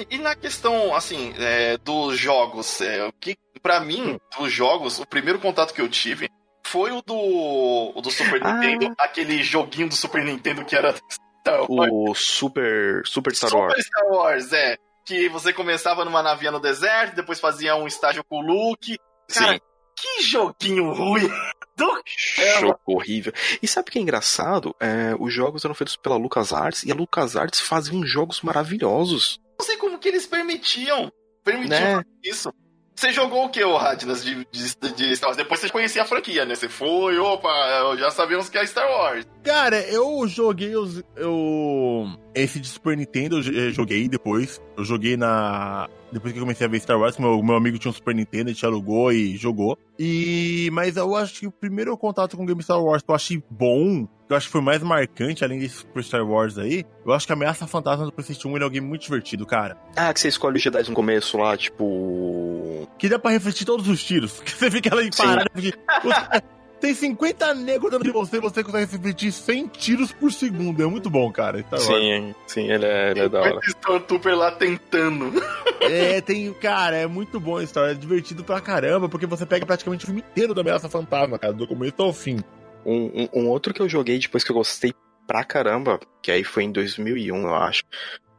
[0.09, 5.07] E na questão, assim, é, dos jogos, é, o que, pra mim, dos jogos, o
[5.07, 6.31] primeiro contato que eu tive
[6.65, 8.55] foi o do, o do Super Ah.
[8.55, 10.95] Nintendo, aquele joguinho do Super Nintendo que era
[11.41, 11.91] Star Wars.
[11.93, 13.73] O Super, Super Star Wars.
[13.75, 14.77] Super Star Wars, é.
[15.05, 18.97] Que você começava numa navinha no deserto, depois fazia um estágio com o Luke.
[19.33, 19.61] Cara, Sim.
[19.97, 21.29] que joguinho ruim
[21.77, 22.03] do
[22.61, 23.33] Jogo horrível.
[23.61, 24.77] E sabe o que é engraçado?
[24.79, 29.41] É, os jogos eram feitos pela LucasArts e a LucasArts fazia uns jogos maravilhosos.
[29.61, 31.13] Não sei como que eles permitiam.
[31.45, 32.05] Permitiam Né?
[32.25, 32.51] isso.
[32.97, 35.37] Você jogou o que, ô Radnas, de, de, de Star Wars?
[35.37, 36.55] Depois você conhecia a franquia, né?
[36.55, 39.27] Você foi, opa, já sabemos que é Star Wars.
[39.43, 41.03] Cara, eu joguei os.
[41.17, 42.07] Eu.
[42.35, 44.61] Esse de Super Nintendo eu eu joguei depois.
[44.79, 45.89] Eu joguei na.
[46.11, 48.49] Depois que eu comecei a ver Star Wars, meu, meu amigo tinha um Super Nintendo,
[48.51, 49.79] a gente alugou e jogou.
[49.99, 50.71] E.
[50.73, 53.43] Mas eu acho que o primeiro contato com o game Star Wars que eu achei
[53.51, 57.27] bom, eu acho que foi mais marcante, além desse Super Star Wars aí, eu acho
[57.27, 59.77] que a Ameaça Fantasma do PlayStation 1 ele é um game muito divertido, cara.
[59.97, 62.89] Ah, que você escolhe os Jedi no começo lá, tipo.
[62.97, 64.41] Que dá pra refletir todos os tiros.
[64.51, 65.51] Que você fica lá em parada.
[66.81, 70.83] Tem 50 negros dentro de você e você consegue refletir 100 tiros por segundo.
[70.83, 71.59] É muito bom, cara.
[71.59, 71.79] Wars.
[71.79, 73.61] Sim, sim, ele é, ele é da hora.
[73.65, 75.31] Stormtrooper lá tentando.
[75.81, 76.53] É, tem.
[76.55, 77.93] Cara, é muito bom a história.
[77.93, 81.53] É divertido pra caramba, porque você pega praticamente o filme inteiro da Ameaça Fantasma, cara,
[81.53, 82.39] do começo ao fim.
[82.85, 84.95] Um, um, um outro que eu joguei depois que eu gostei
[85.27, 87.85] pra caramba, que aí foi em 2001, eu acho,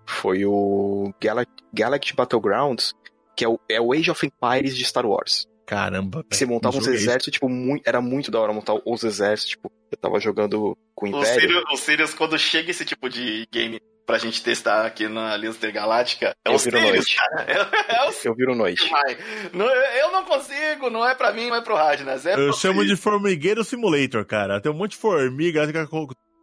[0.06, 2.94] foi o Gal Galaxy Battlegrounds,
[3.36, 5.48] que é o, é o Age of Empires de Star Wars.
[5.66, 9.72] Caramba, você montava uns exércitos, tipo, muito, era muito da hora montar os exércitos, tipo,
[9.90, 11.40] eu tava jogando com o O Império.
[11.40, 15.58] Sirius, o Sirius, quando chega esse tipo de game pra gente testar aqui na Aliança
[15.58, 17.16] Intergaláctica, é Eu viro noite.
[17.16, 17.46] cara.
[17.90, 18.90] É, é o Eu viro noite.
[19.54, 22.26] Não, eu não consigo, não é pra mim, não é pro Radnas.
[22.26, 24.60] É Eu pro chamo de Formigueiro Simulator, cara.
[24.62, 25.62] Tem um monte de formiga,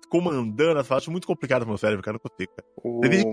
[0.09, 1.05] comandando as falas.
[1.05, 2.18] Acho muito complicado pro meu cérebro, cara.
[2.23, 2.68] Não consigo, cara.
[2.83, 3.25] O- Ele-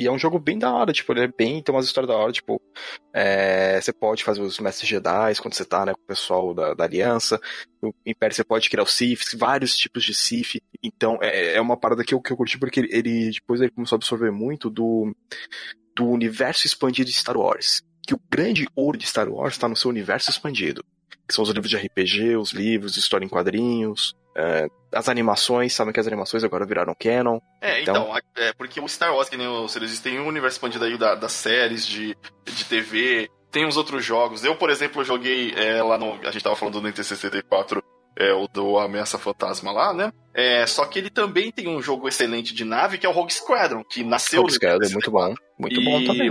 [0.00, 1.62] E é um jogo bem da hora, tipo, ele é bem.
[1.62, 2.60] Tem umas histórias da hora, tipo.
[3.14, 6.74] é, você pode fazer os mestres Jedi quando você tá, né, com o pessoal da,
[6.74, 7.40] da aliança.
[7.82, 10.60] O Império você pode criar os Siths, vários tipos de Sith.
[10.82, 13.70] Então é, é uma parada que eu, que eu curti porque ele, ele- depois ele
[13.70, 15.14] começou a absorver muito do,
[15.96, 17.82] do universo expandido de Star Wars.
[18.06, 20.84] Que o grande ouro de Star Wars tá no seu universo expandido.
[21.28, 24.14] Que são os livros de RPG, os livros de história em quadrinhos.
[24.40, 27.38] É, as animações, sabem que as animações agora viraram canon.
[27.60, 30.56] É, Então- então, é porque o Star Wars, que nem o Sirius, tem um universo
[30.56, 34.44] expandido aí da- das séries de, de TV, tem uns outros jogos.
[34.44, 36.14] Eu, por exemplo, joguei é, lá no.
[36.26, 37.82] A gente tava falando do NT64,
[38.16, 40.12] é, o do Ameaça Fantasma lá, né?
[40.34, 43.32] É, só que ele também tem um jogo excelente de nave, que é o Rogue
[43.32, 45.34] Squadron, que nasceu Rogue Squadron é muito bom.
[45.58, 46.30] Muito bom também.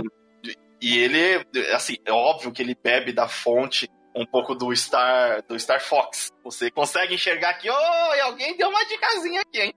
[0.82, 1.44] E ele,
[1.74, 6.32] assim, é óbvio que ele bebe da fonte um pouco do Star, do Star Fox.
[6.44, 9.74] Você consegue enxergar que, oh, alguém deu uma dicasinha aqui, hein?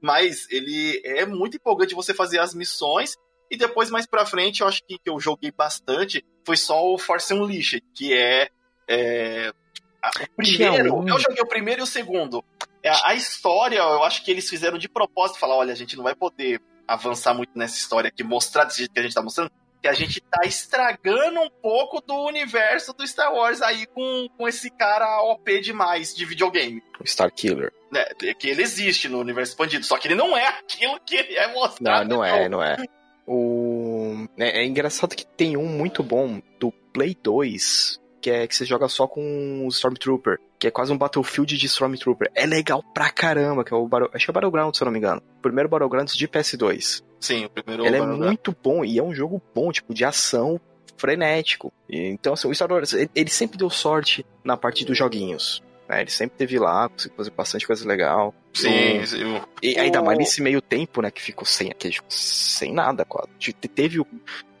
[0.00, 3.16] Mas ele é muito empolgante você fazer as missões.
[3.50, 6.24] E depois, mais pra frente, eu acho que, que eu joguei bastante.
[6.44, 8.48] Foi só o Force Unleashed, que é.
[8.88, 9.52] é
[10.02, 12.44] a- o primeiro, eu joguei o primeiro e o segundo.
[12.82, 15.96] É, A, a história, eu acho que eles fizeram de propósito, falar, olha, a gente
[15.96, 19.22] não vai poder avançar muito nessa história aqui, mostrar desse jeito que a gente tá
[19.22, 19.50] mostrando,
[19.86, 24.48] que a gente tá estragando um pouco do universo do Star Wars aí com, com
[24.48, 26.82] esse cara OP demais de videogame.
[27.00, 27.72] O Star Killer.
[27.92, 28.04] Né?
[28.38, 31.46] Que ele existe no universo expandido, só que ele não é aquilo que ele é
[31.46, 32.08] Não, mostrado.
[32.08, 32.76] não é, não é.
[33.26, 34.26] O...
[34.36, 38.64] É, é engraçado que tem um muito bom do Play 2, que é que você
[38.64, 42.30] joga só com o Stormtrooper, que é quase um Battlefield de Stormtrooper.
[42.34, 44.10] É legal pra caramba, que é o Battle...
[44.12, 45.22] acho que é Battlegrounds, se eu não me engano.
[45.38, 47.04] O primeiro Battlegrounds de PS2.
[47.20, 47.84] Sim, o primeiro.
[47.86, 50.60] Ele é muito bom e é um jogo bom, tipo, de ação
[50.96, 51.72] frenético.
[51.88, 55.62] E, então, assim, o Star Wars, ele, ele sempre deu sorte na parte dos joguinhos.
[55.88, 56.00] Né?
[56.00, 58.34] Ele sempre teve lá, conseguiu fazer bastante coisa legal.
[58.54, 59.40] Sim, O- sim.
[59.62, 63.28] E ainda mais nesse meio tempo, né, que ficou sem, que ficou sem nada, quase.
[63.38, 64.06] Te- Teve o,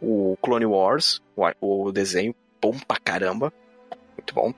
[0.00, 3.52] o Clone Wars, o, o desenho, bom pra caramba.
[4.16, 4.52] Muito bom.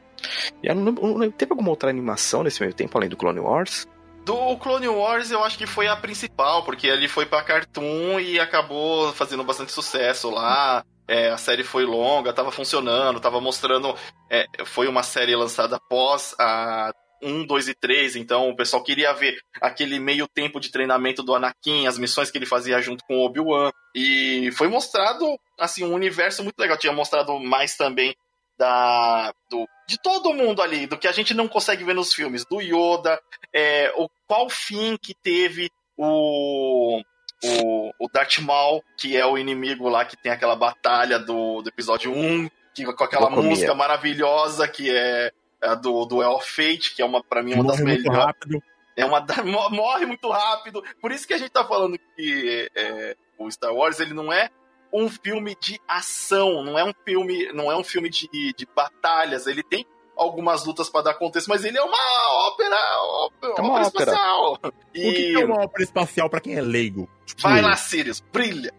[0.63, 3.09] E eu não lembro- eu não lembro- teve alguma outra animação nesse meio tempo, além
[3.09, 3.87] do Clone Wars?
[4.25, 8.39] Do Clone Wars, eu acho que foi a principal, porque ele foi pra Cartoon e
[8.39, 10.85] acabou fazendo bastante sucesso lá.
[11.07, 13.95] É, a série foi longa, tava funcionando, tava mostrando.
[14.31, 19.13] é, foi uma série lançada após a 1, 2 e 3, então o pessoal queria
[19.13, 23.25] ver aquele meio tempo de treinamento do Anakin, as missões que ele fazia junto com
[23.25, 23.71] Obi-Wan.
[23.95, 25.25] E foi mostrado,
[25.59, 26.77] assim, um universo muito legal.
[26.77, 28.15] Tinha mostrado mais também
[28.59, 32.45] da do, de todo mundo ali, do que a gente não consegue ver nos filmes,
[32.45, 33.21] do Yoda,
[33.55, 37.01] é, o qual fim que teve o
[37.45, 41.69] o, o Darth Maul, que é o inimigo lá que tem aquela batalha do, do
[41.69, 47.03] episódio 1, que, com aquela música maravilhosa que é a do, do El Fate, que
[47.03, 48.25] é uma para mim uma Morre das melhores.
[48.25, 48.63] rápido.
[48.97, 49.25] É uma
[49.71, 50.83] morre muito rápido.
[51.01, 54.51] Por isso que a gente tá falando que é, o Star Wars ele não é
[54.93, 59.47] um filme de ação, não é um filme, não é um filme de, de batalhas.
[59.47, 63.75] Ele tem algumas lutas para dar contexto, mas ele é uma ópera, ópera, É uma
[63.75, 64.13] ópera ópera.
[64.13, 64.59] espacial.
[64.63, 67.09] O que E é uma ópera espacial pra quem é leigo?
[67.25, 68.73] Tipo, vai lá, Sirius, brilha.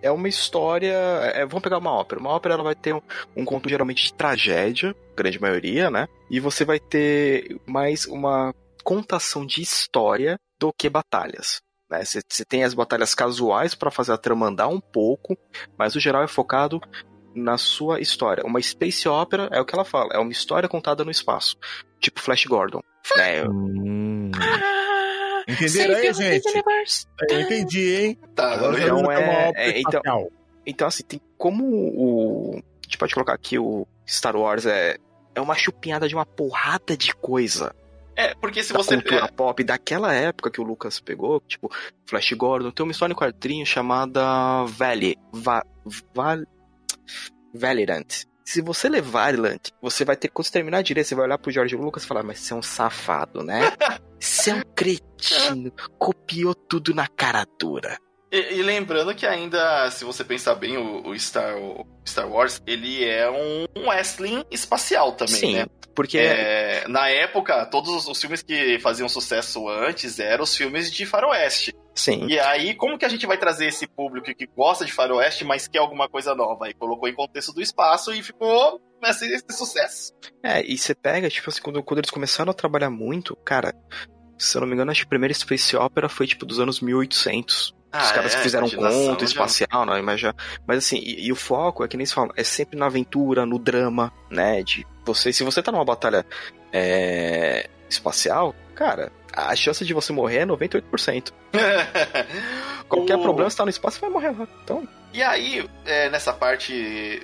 [0.00, 0.92] É uma história.
[1.34, 2.20] é, vamos pegar uma ópera.
[2.20, 3.00] Uma ópera ela vai ter um,
[3.36, 6.08] um conto geralmente de tragédia, grande maioria, né?
[6.30, 11.60] E você vai ter mais uma contação de história do que batalhas.
[11.92, 12.02] Né?
[12.04, 15.36] Você tem as batalhas casuais pra fazer a trama andar um pouco,
[15.78, 16.80] mas o geral é focado
[17.34, 18.44] na sua história.
[18.44, 21.56] Uma space opera é o que ela fala, é uma história contada no espaço,
[22.00, 22.80] tipo Flash Gordon.
[23.16, 23.44] Né?
[23.48, 24.30] Hum.
[25.48, 26.62] Entenderam aí, gente?
[27.30, 28.18] Eu entendi, hein?
[28.34, 30.30] Tá, Agora eu- eu Então é- é, então-.
[30.64, 32.52] Então, assim, tem como o.
[32.54, 34.96] A gente pode colocar aqui o Star Wars é,
[35.34, 37.74] é uma chupinhada de uma porrada de coisa
[38.16, 41.70] é, porque se da você cultura é, pop daquela época que o Lucas pegou, tipo,
[42.06, 45.16] Flash Gordon, tem uma história em quadrinho chamada Valley.
[45.32, 45.64] Va,
[46.14, 46.38] Val,
[47.54, 48.24] Valiant.
[48.44, 51.50] Se você ler Valiant, você vai ter, quando você terminar direito, você vai olhar pro
[51.50, 53.60] George Lucas e falar, mas você é um safado, né?
[54.22, 57.98] Você é um cretino, copiou tudo na cara dura.
[58.32, 62.62] E, e lembrando que ainda, se você pensar bem, o, o Star, o Star Wars,
[62.66, 65.66] ele é um, um wrestling espacial também, Sim, né?
[65.94, 71.04] porque É, na época, todos os, filmes que faziam sucesso antes eram os filmes de
[71.04, 71.74] faroeste.
[71.94, 75.44] sim, E aí, como que a gente vai trazer esse público que gosta de faroeste,
[75.44, 76.64] mas quer alguma coisa nova?
[76.64, 80.12] Aí colocou em contexto do espaço e ficou esse, esse sucesso.
[80.42, 83.74] É, e você pega, tipo assim, quando, quando eles começaram a trabalhar muito, cara,
[84.38, 86.80] se eu não me engano, acho que a primeira Space Opera foi, tipo, dos anos
[86.80, 87.74] 1800.
[87.94, 90.34] Os Ah, caras é, que fizeram conto espacial, né, mas já...
[90.66, 93.44] Mas assim, e, e o foco é que nem se fala, é sempre na aventura,
[93.44, 95.32] no drama, né, de você...
[95.32, 96.24] Se você tá numa batalha
[96.72, 101.32] é, espacial, cara, a chance de você morrer é 98%.
[102.88, 104.46] Qualquer O- problema, você tá no espaço, você vai morrer lá.
[104.64, 106.72] Então, E aí, é, nessa parte,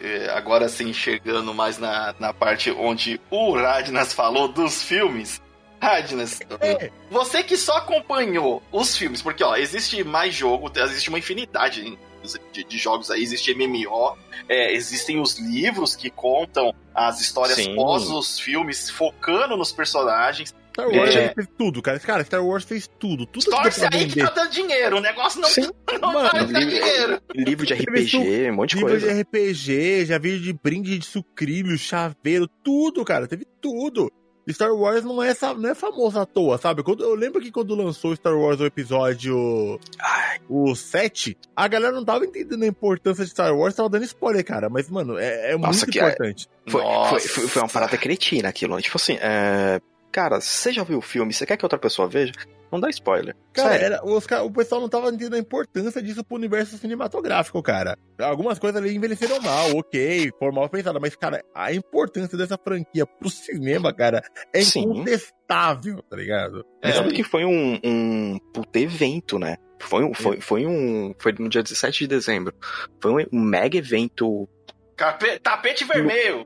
[0.02, 5.40] é, agora sim, chegando mais na, na parte onde o Radnas falou dos filmes.
[5.80, 6.90] Radnas, É.
[7.10, 11.96] você que só acompanhou os filmes, porque ó, existe mais jogo, existe uma infinidade
[12.52, 14.16] de, de jogos aí, existe MMO,
[14.48, 17.76] é, existem os livros que contam as histórias Sim.
[17.76, 20.54] pós os filmes, focando nos personagens.
[20.72, 21.32] Star Wars É.
[21.34, 21.98] fez tudo, cara.
[21.98, 23.26] Cara, Star Wars fez tudo.
[23.26, 25.70] Tudo que Torce deu pra aí que tá dando dinheiro, o negócio não, Sim.
[26.00, 27.22] não Mano, tá dando livro- dinheiro.
[27.34, 29.12] livro de RPG, um monte de Livro coisa.
[29.14, 33.26] de RPG, já vi de brinde de sucrilho, chaveiro, tudo, cara.
[33.26, 34.08] Teve tudo.
[34.52, 36.82] Star Wars não é, não é famoso à toa, sabe?
[36.82, 41.92] Quando, eu lembro que quando lançou Star Wars o episódio Ai, o 7, a galera
[41.94, 44.68] não tava entendendo a importância de Star Wars, tava dando spoiler, cara.
[44.68, 46.48] Mas, mano, é, é Nossa, muito que- importante.
[46.66, 47.10] Foi, Nossa.
[47.10, 48.76] foi, foi, foi uma parada cretina aquilo.
[48.76, 48.82] né?
[48.82, 49.80] Tipo assim, é...
[50.10, 52.32] cara, você já viu o filme, você quer que outra pessoa veja?
[52.70, 53.34] Não dá spoiler.
[53.52, 53.86] Cara, Sério.
[53.86, 57.96] era, os, o pessoal não tava entendendo a importância disso pro universo cinematográfico, cara.
[58.20, 63.06] Algumas coisas ali envelheceram mal, ok, foram mal pensadas, mas, cara, a importância dessa franquia
[63.06, 64.80] pro cinema, cara, é Sim.
[64.82, 66.64] incontestável, tá ligado?
[66.82, 69.56] É, Tanto que foi um, um puta evento, né?
[69.80, 71.14] Foi, um- foi, foi um.
[71.18, 72.52] Foi no dia 17 de dezembro.
[73.00, 74.48] Foi um, um mega evento,
[74.96, 76.44] Cape- tapete vermelho.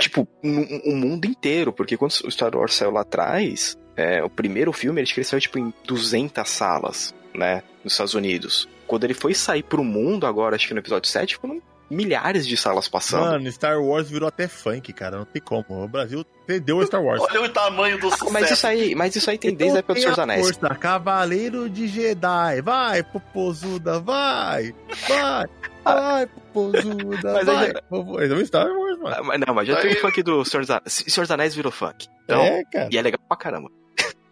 [0.00, 1.72] tipo, o mundo inteiro.
[1.72, 5.58] Porque quando o Star Wars saiu lá atrás, é, o primeiro filme ele cresceu tipo
[5.58, 7.62] em 200 salas, né?
[7.84, 8.68] Nos Estados Unidos.
[8.86, 12.56] Quando ele foi sair pro mundo agora, acho que no episódio 7, foram milhares de
[12.56, 13.20] salas passando.
[13.24, 15.64] Mano, Star Wars virou até funk, cara, não tem como.
[15.68, 17.20] O Brasil perdeu o Star Wars.
[17.30, 18.32] Olha o tamanho do sucesso.
[18.32, 20.42] Mas isso aí, mas isso aí tem desde a época Então Senhor dos a Anéis.
[20.46, 24.74] Força, Cavaleiro de Jedi, vai, popozuda, vai,
[25.08, 25.46] vai,
[25.84, 27.66] vai, popozuda, Mas aí vai.
[27.66, 29.16] já- é um Star Wars, mano.
[29.18, 31.04] Ah, mas Não, mas já tem o funk do Senhor dos Anéis.
[31.08, 32.06] Senhor dos Anéis virou funk.
[32.24, 32.88] Então, é, cara.
[32.90, 33.70] e é legal pra caramba.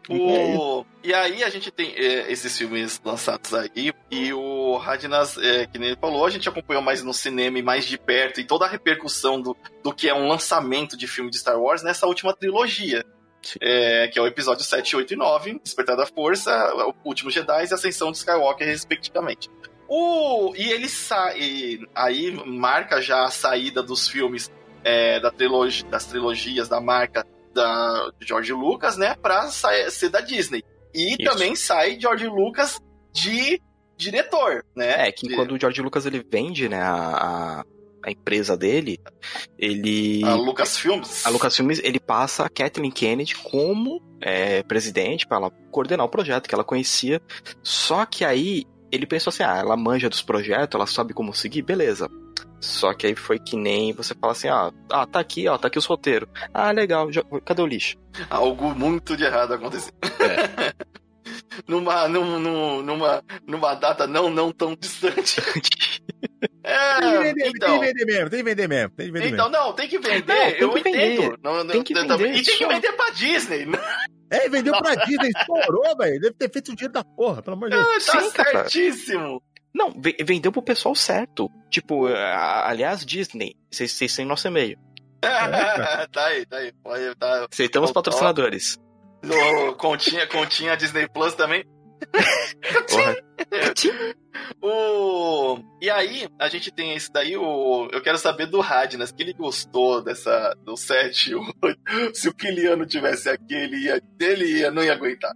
[0.08, 0.84] O...
[1.04, 5.78] E aí a gente tem é, esses filmes lançados aí, e o Radnas, é, que
[5.78, 8.64] nem ele falou, a gente acompanhou mais no cinema e mais de perto, e toda
[8.64, 12.34] a repercussão do, do que é um lançamento de filme de Star Wars nessa última
[12.34, 13.04] trilogia.
[13.58, 16.52] É, que é o episódio 7, 8 e 9, Despertar da Força,
[16.84, 19.48] o Último Jedi e Ascensão de Skywalker, respectivamente.
[19.88, 20.54] O...
[20.54, 21.80] E ele sai.
[21.94, 24.50] Aí marca já a saída dos filmes
[24.84, 30.62] é, da trilogia, das trilogias da marca da George Lucas, né, pra ser da Disney.
[30.94, 31.24] E Isso.
[31.24, 32.80] também sai George Lucas
[33.12, 33.60] de
[33.96, 35.08] diretor, né?
[35.08, 37.64] É, que De- quando o George Lucas ele vende, né, a,
[38.04, 38.98] a, empresa dele,
[39.58, 40.24] ele.
[40.24, 41.26] A Lucasfilms.
[41.26, 46.48] A Lucasfilmes, ele passa a Kathleen Kennedy como é, presidente para ela coordenar o projeto
[46.48, 47.20] que ela conhecia.
[47.62, 51.62] Só que aí ele pensou assim: ah, ela manja dos projetos, ela sabe como seguir,
[51.62, 52.08] beleza.
[52.60, 55.68] Só que aí foi que nem você fala assim: ah, ah tá aqui, ó, tá
[55.68, 56.28] aqui os roteiros.
[56.52, 57.96] Ah, legal, já- cadê o lixo?
[58.28, 59.92] Algo muito de errado aconteceu.
[60.20, 60.72] É.
[61.66, 65.40] numa, num- num- numa, numa data não, não tão distante.
[66.62, 69.12] É, Tem que vender, tem então, que vender mesmo, tem que vender mesmo, tem que
[69.12, 71.14] vender então, não, tem que vender, Não, tem eu que vender.
[71.14, 71.38] entendo.
[71.42, 73.66] Não, não, Tem que também- vender, e tem que vender pra Disney.
[73.66, 73.84] mesmo.
[74.30, 76.20] É, vendeu pra Disney, estourou, velho.
[76.20, 78.06] Deve ter feito o dinheiro da porra, pelo amor de Deus.
[78.06, 78.50] tá Sim, cara.
[78.68, 79.42] certíssimo.
[79.74, 81.50] Não, ve- vendeu pro pessoal certo.
[81.70, 84.78] Tipo, aliás, Disney, vocês têm nosso e-mail.
[85.20, 86.72] tá aí, tá aí.
[86.82, 88.78] Pode- Tá, Aceitamos patrocinadores.
[89.22, 91.64] O- continha, continha Disney Plus também.
[92.88, 93.16] Porra.
[94.62, 95.58] O...
[95.80, 97.88] E aí, a gente tem esse daí, o...
[97.92, 101.48] eu quero saber do Radnas, que ele gostou dessa, do 7 e 8.
[102.14, 105.32] Se o Kiliano tivesse aqui, ele ia, ele ia, não ia aguentar.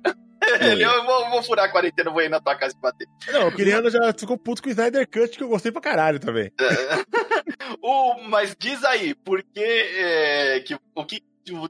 [0.61, 3.07] Ele, eu vou, vou furar a quarentena, vou ir na tua casa e bater.
[3.33, 6.19] Não, o Kiriano já ficou puto com o Snyder Cut, que eu gostei pra caralho
[6.21, 6.51] também.
[7.83, 11.23] o, mas diz aí, por que, é, que o que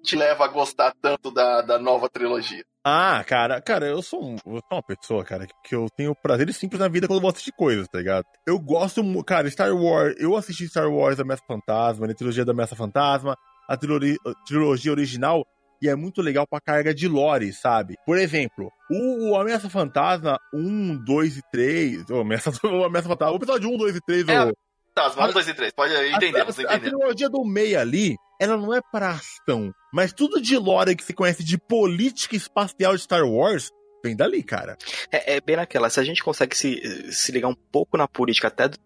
[0.03, 2.65] te leva a gostar tanto da, da nova trilogia?
[2.87, 6.57] Ah, cara, cara, eu sou, um- eu sou uma pessoa, cara, que eu tenho prazeres
[6.57, 8.25] simples na vida quando eu vou assistir coisas, tá ligado?
[8.47, 12.77] Eu gosto, cara, Star Wars, eu assisti Star Wars Ameaça Fantasma, a trilogia da Ameaça
[12.77, 13.35] Fantasma,
[13.69, 15.45] a trilogia, a trilogia original,
[15.81, 17.97] e é muito legal pra carga de lore, sabe?
[18.07, 23.33] Por exemplo, o, o Ameaça Fantasma 1, 2 e 3, o Ameaça, o Ameaça Fantasma,
[23.35, 24.53] o episódio 1, 2 e 3, É, o,
[24.95, 28.15] Tá, 1, 2 e 3, pode entender, a, você a, a trilogia do meio ali,
[28.41, 29.73] ela não é pra ação.
[29.93, 33.71] Mas tudo de lore que se conhece de política espacial de Star Wars
[34.05, 34.77] vem dali, cara.
[35.11, 38.47] É, é bem naquela, se a gente consegue se, se ligar um pouco na política
[38.47, 38.79] até do,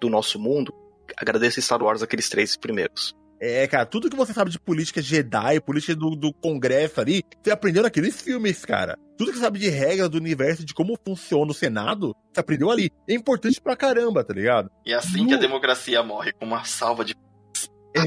[0.00, 0.72] do nosso mundo,
[1.14, 3.14] agradeço Star Wars aqueles três primeiros.
[3.40, 7.50] É, cara, tudo que você sabe de política Jedi, política do, do Congresso ali, você
[7.50, 8.98] aprendeu naqueles filmes, cara.
[9.16, 12.70] Tudo que você sabe de regras do universo, de como funciona o Senado, você aprendeu
[12.70, 12.90] ali.
[13.08, 14.70] É importante pra caramba, tá ligado?
[14.84, 17.14] E é assim que a democracia morre, com uma salva de.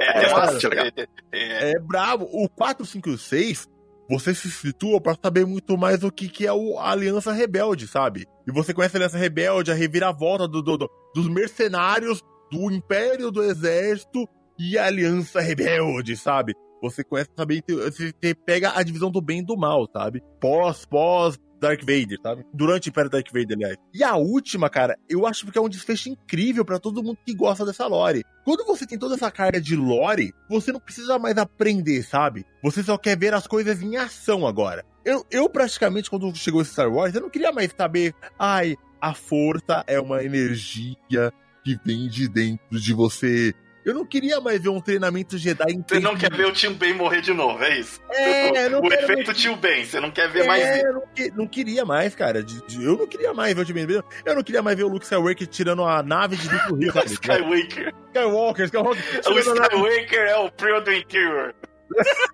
[0.00, 0.86] É, É, uma- fácil, legal.
[0.86, 2.28] é, é, É brabo.
[2.32, 3.68] O 4, 5 e o 6,
[4.08, 7.86] você se situa pra saber muito mais o que, que é o, a Aliança Rebelde,
[7.86, 8.26] sabe?
[8.46, 12.20] E você conhece a Aliança Rebelde, a reviravolta do, do- do- dos mercenários,
[12.52, 16.54] do Império, do Exército e a Aliança Rebelde, sabe?
[16.82, 20.22] Você conhece também, você pega a divisão do bem e do mal, sabe?
[20.38, 22.44] Pós, pós Dark Vader, sabe?
[22.52, 23.76] Durante o Império Dark Vader, aliás.
[23.94, 27.34] E a última, cara, eu acho que é um desfecho incrível pra todo mundo que
[27.34, 28.24] gosta dessa lore.
[28.44, 32.44] Quando você tem toda essa carga de lore, você não precisa mais aprender, sabe?
[32.62, 34.84] Você só quer ver as coisas em ação agora.
[35.04, 39.14] Eu, eu praticamente, quando chegou esse Star Wars, eu não queria mais saber, ai, a
[39.14, 41.32] força é uma energia
[41.64, 43.54] que vem de dentro de você.
[43.84, 46.94] Eu não queria mais ver um treinamento Jedi Você não quer ver o tio Ben
[46.94, 48.00] morrer de novo, é isso?
[48.10, 50.86] É, não o efeito mais- tio Ben, você não quer ver é, mais isso.
[50.86, 52.44] eu não, que- não queria mais, cara.
[52.44, 54.06] De- de- eu não queria mais ver o Jimmy Bennett.
[54.24, 56.92] Eu não queria mais ver o Luke Skywalker tirando a nave de dentro do rio,
[56.92, 57.06] sabe?
[57.12, 57.92] Skywalker.
[58.14, 59.38] Skywalker, Skywalker O.
[59.40, 61.52] Skywalker é o Prio do Interior.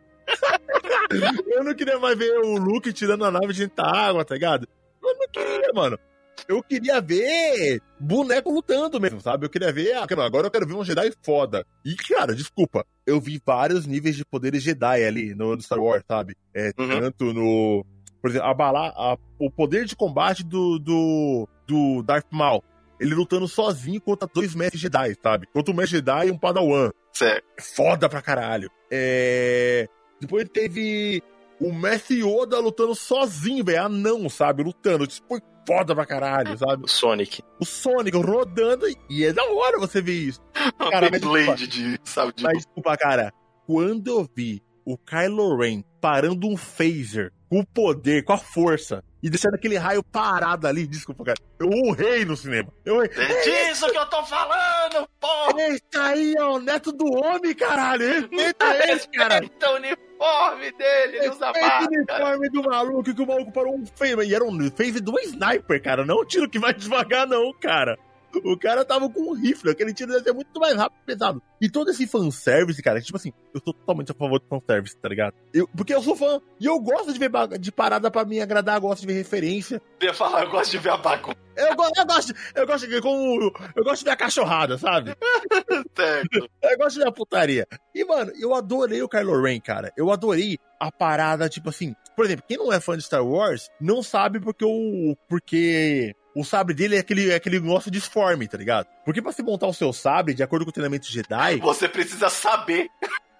[1.50, 4.34] Eu não queria mais ver o Luke tirando a nave de dentro da água, tá
[4.34, 4.68] ligado?
[5.02, 5.98] Eu não queria, mano.
[6.46, 9.44] Eu queria ver boneco lutando mesmo, sabe?
[9.46, 9.92] Eu queria ver.
[9.94, 11.64] ah, Agora eu quero ver um Jedi foda.
[11.84, 12.86] E, cara, desculpa.
[13.06, 16.36] Eu vi vários níveis de poderes Jedi ali no, Star Wars, sabe?
[16.54, 17.00] É, Uhum.
[17.00, 17.84] tanto no.
[18.20, 22.62] Por exemplo, abalar a- o poder de combate do, do, do Darth Maul.
[23.00, 25.46] Ele lutando sozinho contra dois mestres Jedi, sabe?
[25.52, 27.44] Contra um mestre Jedi e um Padawan Certo.
[27.60, 28.68] foda pra caralho.
[28.90, 29.86] É...
[30.20, 31.22] Depois teve
[31.60, 33.84] o Messi Yoda lutando sozinho, velho.
[33.84, 34.64] Anão, sabe?
[34.64, 35.06] Lutando.
[35.28, 36.84] Foi foda pra caralho, sabe?
[36.84, 37.42] O Sonic.
[37.60, 40.40] O Sonic rodando e é da hora você ver isso.
[40.90, 42.42] Cara, mas Beyblade de, sabe, de...
[42.42, 43.32] Mas desculpa, cara.
[43.66, 49.04] Quando eu vi o Kylo Ren parando um phaser com o poder, com a força,
[49.22, 51.38] e deixando aquele raio parado ali, desculpa, cara.
[51.58, 52.72] Eu honrei no cinema.
[52.84, 53.10] Eu honrei.
[53.16, 55.60] É disso que eu tô falando, porra!
[55.68, 58.06] Esse aí é o neto do homem, caralho.
[58.06, 59.40] Respeita esse, cara.
[59.40, 63.86] Respeita o uniforme dele, ele usa o uniforme do maluco, que o maluco parou um
[63.86, 64.28] phase.
[64.28, 66.04] E era um phase do sniper, cara.
[66.04, 67.98] Não um tiro que vai devagar, não, cara.
[68.44, 71.42] O cara tava com um rifle, aquele tiro deve ser muito mais rápido e pesado.
[71.60, 75.08] E todo esse fanservice, cara, tipo assim, eu sou totalmente a favor do fanservice, tá
[75.08, 75.34] ligado?
[75.52, 78.80] Eu, porque eu sou fã, e eu gosto de ver de parada pra me agradar,
[78.80, 79.80] gosto de ver referência.
[80.00, 81.48] Eu ia falar, eu gosto de ver a bagunça.
[81.56, 85.16] Eu, eu, gosto, eu gosto de como eu gosto de ver a cachorrada, sabe?
[85.96, 86.48] certo.
[86.62, 87.66] Eu gosto de ver a putaria.
[87.92, 89.92] E, mano, eu adorei o Kylo Ren, cara.
[89.96, 91.96] Eu adorei a parada, tipo assim.
[92.14, 95.16] Por exemplo, quem não é fã de Star Wars não sabe porque o.
[95.28, 98.86] Porque o sabre dele é aquele, é aquele negócio disforme, tá ligado?
[99.04, 101.56] Porque pra você montar o seu sabre, de acordo com o treinamento Jedi.
[101.56, 102.88] Você precisa saber.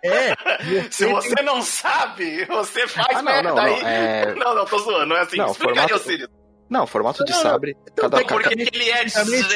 [0.04, 0.34] É.
[0.90, 1.44] Se você tem...
[1.44, 3.80] não sabe, você faz ah, não, merda não, aí.
[3.80, 4.34] Não, é...
[4.36, 5.36] não, não, tô zoando, não é assim.
[5.36, 5.94] Não, Explica formato...
[5.94, 6.30] aí, Sirius.
[6.68, 7.76] Não, formato de não, sabre.
[7.86, 8.62] Não, cada, porque cada...
[8.62, 9.06] ele é.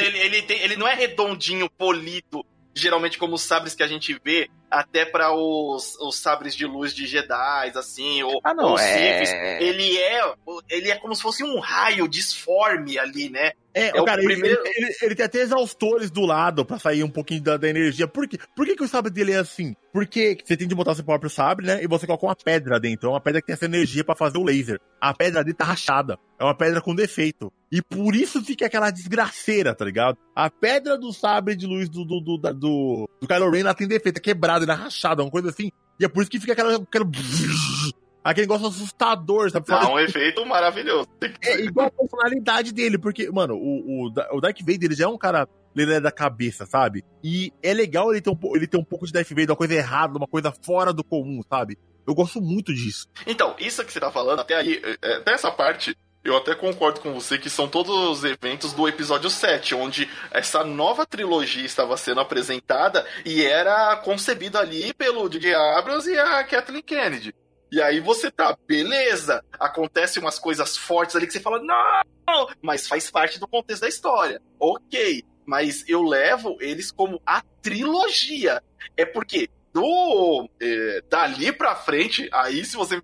[0.01, 4.17] Ele, ele, tem, ele não é redondinho, polido, geralmente como os sabres que a gente
[4.23, 8.79] vê, até para os, os sabres de luz de Jedi, assim, ou, ah, não, ou
[8.79, 9.61] é...
[9.61, 10.33] Ele é
[10.69, 13.51] ele é como se fosse um raio disforme ali, né?
[13.73, 14.61] É, é cara, primeiro...
[14.65, 18.07] ele, ele, ele, tem até exaustores do lado para sair um pouquinho da, da, energia.
[18.07, 18.37] Por, quê?
[18.55, 19.75] Por que, que o sabre dele é assim?
[19.91, 21.83] Porque você tem de botar seu próprio sabre, né?
[21.83, 23.09] E você coloca uma pedra dentro.
[23.09, 24.79] É uma pedra que tem essa energia para fazer o laser.
[25.01, 26.19] A pedra dele tá rachada.
[26.39, 27.51] É uma pedra com defeito.
[27.71, 30.17] E por isso fica aquela desgraceira, tá ligado?
[30.35, 33.87] A pedra do sabre de luz do, do, do, do, do Kylo Ren, ela tem
[33.87, 35.71] defeito, é quebrada, ela é rachada, uma coisa assim.
[35.99, 36.75] E é por isso que fica aquela.
[36.75, 37.05] aquela
[38.23, 39.67] aquele negócio assustador, sabe?
[39.67, 41.07] Dá um efeito maravilhoso.
[41.41, 45.07] É igual a personalidade dele, porque, mano, o, o, o Dark Vader ele já é
[45.07, 47.03] um cara ele é da cabeça, sabe?
[47.23, 49.73] E é legal ele ter um, ele ter um pouco de Darth Vader, uma coisa
[49.73, 51.77] errada, uma coisa fora do comum, sabe?
[52.05, 53.07] Eu gosto muito disso.
[53.25, 57.01] Então, isso que você tá falando, até aí, é, até essa parte, eu até concordo
[57.01, 61.97] com você que são todos os eventos do episódio 7, onde essa nova trilogia estava
[61.97, 65.53] sendo apresentada e era concebida ali pelo J.J.
[65.53, 67.35] Abrams e a Kathleen Kennedy.
[67.69, 72.87] E aí você tá, beleza, acontece umas coisas fortes ali que você fala, não, mas
[72.87, 74.41] faz parte do contexto da história.
[74.59, 78.63] Ok, mas eu levo eles como a trilogia.
[78.95, 83.01] É porque do é, dali pra frente, aí se você me.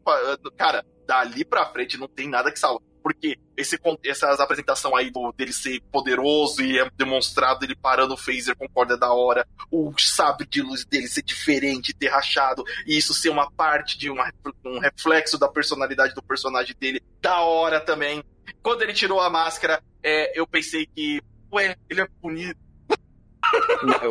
[0.56, 5.32] Cara, dali pra frente não tem nada que salva porque esse, essas apresentação aí do,
[5.34, 9.94] dele ser poderoso e é demonstrado ele parando o phaser com corda da hora, o
[9.98, 14.32] sabre de luz dele ser diferente, ter rachado, e isso ser uma parte de uma,
[14.66, 18.24] um reflexo da personalidade do personagem dele, da hora também.
[18.62, 21.22] Quando ele tirou a máscara, é, eu pensei que,
[21.52, 22.69] ué, ele é bonito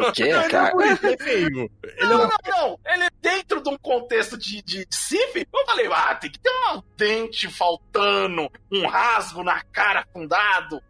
[0.08, 0.72] o quê, cara?
[0.76, 1.58] Ele
[1.96, 2.80] é não, não, não.
[2.86, 5.36] Ele é dentro de um contexto de, de, de Sif.
[5.36, 10.82] Eu falei, ah, tem que ter um dente faltando, um rasgo na cara afundado.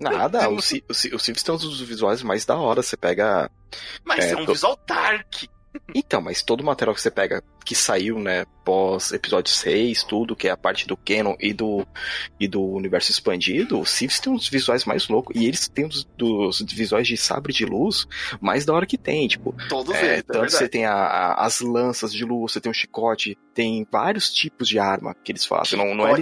[0.00, 2.82] Nada, o, o, o tem um dos visuais mais da hora.
[2.82, 3.50] Você pega.
[4.04, 5.44] Mas é, é um visual dark.
[5.94, 10.36] Então, mas todo o material que você pega, que saiu, né, pós episódio 6, tudo,
[10.36, 11.86] que é a parte do canon e do,
[12.38, 16.04] e do universo expandido, o Sivs tem uns visuais mais loucos, e eles têm os
[16.04, 18.06] dos visuais de sabre de luz
[18.40, 19.54] mais da hora que tem, tipo.
[19.68, 22.60] Todos é, eles, é Tanto é você tem a, a, as lanças de luz, você
[22.60, 25.78] tem o chicote, tem vários tipos de arma que eles fazem.
[25.78, 26.20] Não, não é.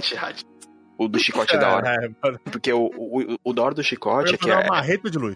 [0.97, 1.95] O do chicote é da hora.
[2.25, 4.55] É, Porque o, o, o da hora do chicote é que é.
[4.55, 5.35] uma marreta de luz.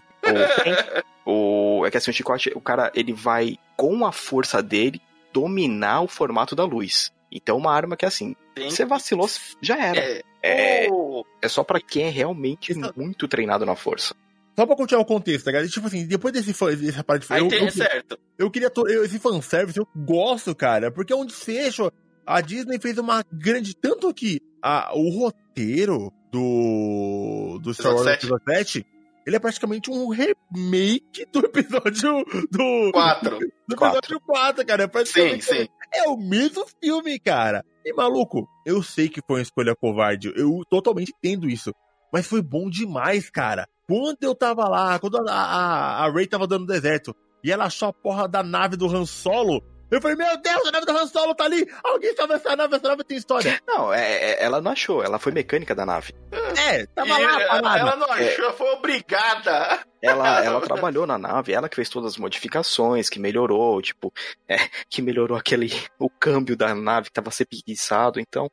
[1.26, 5.00] O, o, é que assim, o chicote, o cara, ele vai, com a força dele,
[5.32, 7.12] dominar o formato da luz.
[7.30, 8.70] Então, uma arma que, assim, Tem...
[8.70, 9.28] você vacilou,
[9.60, 10.00] já era.
[10.00, 11.24] É, é, oh.
[11.40, 12.92] é só para quem é realmente Isso...
[12.96, 14.14] muito treinado na força.
[14.58, 15.70] Só pra continuar o contexto, tá ligado?
[15.70, 18.18] Tipo assim, depois desse dessa parte de eu, tem, eu, certo.
[18.36, 18.70] Eu queria.
[18.88, 21.90] Eu, esse fanservice eu gosto, cara, porque é um desfecho.
[22.26, 23.74] A Disney fez uma grande.
[23.74, 27.58] Tanto que a, o roteiro do.
[27.62, 28.86] do Star Wars Episódio 7
[29.26, 33.38] ele é praticamente um remake do episódio do 4.
[33.68, 34.82] Do episódio 4, cara.
[34.84, 35.68] É praticamente sim, sim.
[35.92, 37.64] É o mesmo filme, cara.
[37.84, 40.32] E maluco, eu sei que foi uma escolha covarde.
[40.36, 41.72] Eu totalmente entendo isso.
[42.12, 43.68] Mas foi bom demais, cara.
[43.86, 47.88] Quando eu tava lá, quando a, a, a Ray tava dando deserto e ela achou
[47.88, 51.06] a porra da nave do Han Solo, eu falei, meu Deus, a nave do Han
[51.06, 51.66] Solo tá ali!
[51.82, 53.60] Alguém salva essa nave, essa nave tem história.
[53.66, 56.14] Não, é, é, ela não achou, ela foi mecânica da nave.
[56.56, 59.80] É, tava e lá, ela, ela não achou, é, ela foi obrigada.
[60.02, 64.12] Ela, ela trabalhou na nave, ela que fez todas as modificações, que melhorou, tipo,
[64.48, 64.56] é,
[64.88, 68.50] que melhorou aquele, o câmbio da nave que tava preguiçado, então...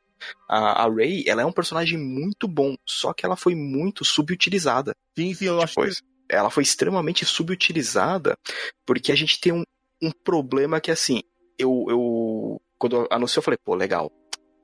[0.48, 4.92] A, a Ray, ela é um personagem muito bom, só que ela foi muito subutilizada.
[5.16, 5.90] Sim, sim, eu acho que
[6.28, 8.36] ela foi extremamente subutilizada,
[8.84, 9.62] porque a gente tem um,
[10.02, 11.22] um problema que, assim,
[11.58, 14.10] eu, eu quando anunciou, eu falei, pô, legal.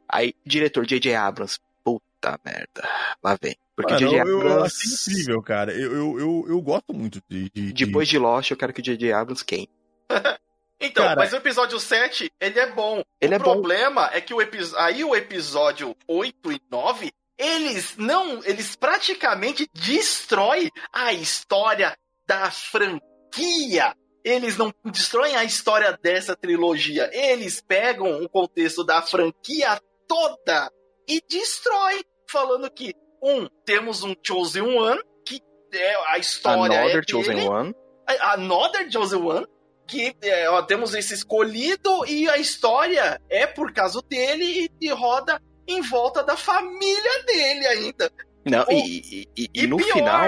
[0.08, 1.14] Aí, diretor J.J.
[1.14, 2.88] Abrams, puta merda,
[3.22, 3.56] lá vem.
[3.76, 4.20] Porque J.J.
[4.20, 4.44] Abrams...
[4.44, 5.72] Eu achei incrível, cara.
[5.72, 8.84] Eu, eu, eu, eu gosto muito de, de, Depois de Lost, eu quero que o
[8.84, 9.12] J.J.
[9.12, 9.68] Abrams quem?
[10.80, 13.02] então, cara, mas o episódio 7, ele é bom.
[13.20, 14.16] Ele o é problema bom.
[14.16, 14.58] é que o epi...
[14.76, 18.44] aí o episódio 8 e 9, eles não...
[18.44, 27.10] Eles praticamente destroem a história da franquia eles não destroem a história dessa trilogia.
[27.12, 30.70] Eles pegam o contexto da franquia toda
[31.08, 35.40] e destroem, falando que, um, temos um Chosen One que
[35.72, 37.74] é, a história Another é Chosen dele, One.
[38.20, 39.46] Another Chosen One,
[39.86, 44.44] que é, ó, temos esse escolhido e a história é por causa dele
[44.80, 48.10] e, e roda em volta da família dele ainda.
[48.46, 50.20] Não, O- e, e- e- e E no pior, final.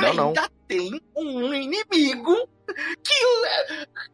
[0.00, 0.48] Não, ainda não.
[0.66, 2.34] tem um inimigo
[3.02, 3.14] que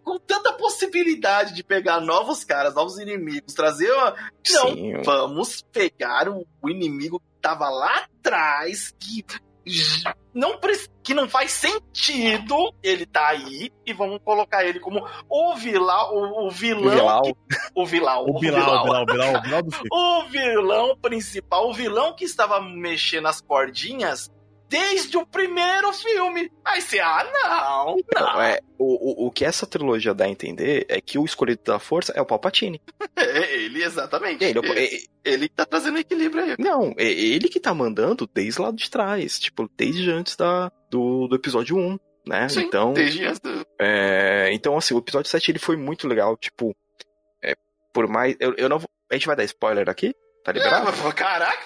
[0.02, 4.14] com tanta possibilidade de pegar novos caras, novos inimigos, trazer uma...
[4.50, 9.24] Não, Sim, vamos pegar o, o inimigo que tava lá atrás, que
[10.34, 10.58] não,
[11.02, 16.46] que não faz sentido ele tá aí, e vamos colocar ele como o vilão, o,
[16.46, 17.22] o vilão, o Vilal.
[17.22, 17.34] que-
[17.74, 19.88] o vilão, O Bilal, o Bilal, o Bilal, o Bilal do filme.
[19.92, 24.30] o vilão principal, o vilão que estava mexendo as cordinhas
[24.70, 26.50] desde o primeiro filme.
[26.64, 28.40] Aí você, ah, não, Não, não.
[28.40, 31.80] é, o, o, o que essa trilogia dá a entender é que o escolhido da
[31.80, 32.80] força é o Palpatine.
[33.16, 34.42] É ele, exatamente.
[34.42, 35.00] Ele, ele, é-
[35.32, 36.54] ele que tá trazendo equilíbrio aí.
[36.58, 41.28] não, é ele que tá mandando desde lá de trás, tipo, desde antes da, do,
[41.28, 42.48] do episódio 1, né?
[42.48, 43.64] Sim, então, desde antes do...
[43.78, 46.74] é, então, assim, o episódio 7 ele foi muito legal, tipo,
[47.42, 47.54] é,
[47.92, 48.34] por mais.
[48.40, 48.88] Eu, eu não vou.
[49.10, 50.14] A gente vai dar spoiler aqui?
[50.42, 50.88] Tá liberado?
[50.88, 51.58] É, caraca,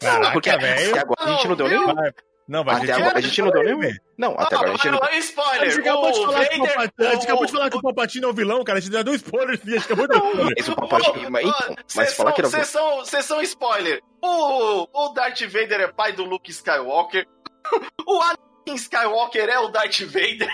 [0.00, 0.98] Caraca, Porque velho.
[0.98, 2.10] agora a gente não deu Não, nenhum.
[2.48, 2.76] Não, vai.
[2.76, 3.94] Até agora a gente não deu nenhum.
[4.16, 4.98] Não, até agora a gente não.
[5.02, 5.62] Ah, spoiler.
[5.62, 7.54] A gente acabou de o falar que o Vader- Palpatine, a gente acabou de o-
[7.54, 8.78] falar que o Palpatine é o vilão, cara.
[8.78, 10.54] A gente já deu spoiler, sim, a gente acabou de dar spoiler.
[10.56, 11.30] Mas o Palpatine.
[11.30, 12.48] Mas, então, mas falar que era.
[12.50, 14.00] Sessão, sessão spoiler.
[14.22, 17.26] O, o Darth Vader é pai do Luke Skywalker.
[18.06, 20.48] O Anakin Skywalker é o Darth Vader.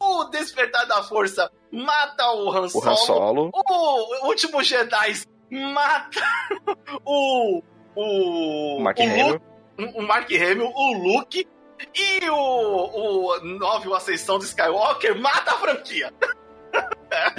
[0.00, 2.86] O Despertar da Força mata o Han O Solo.
[2.88, 3.50] Han Solo.
[3.52, 6.20] O Último Jedi mata
[7.04, 7.60] o.
[7.96, 8.76] O.
[8.76, 9.28] O Mark o Hamill.
[9.34, 9.44] Luke,
[9.78, 11.46] o Mark Hamill, o Luke.
[11.94, 16.12] E o, o 9, o Ascensão do Skywalker, mata a franquia.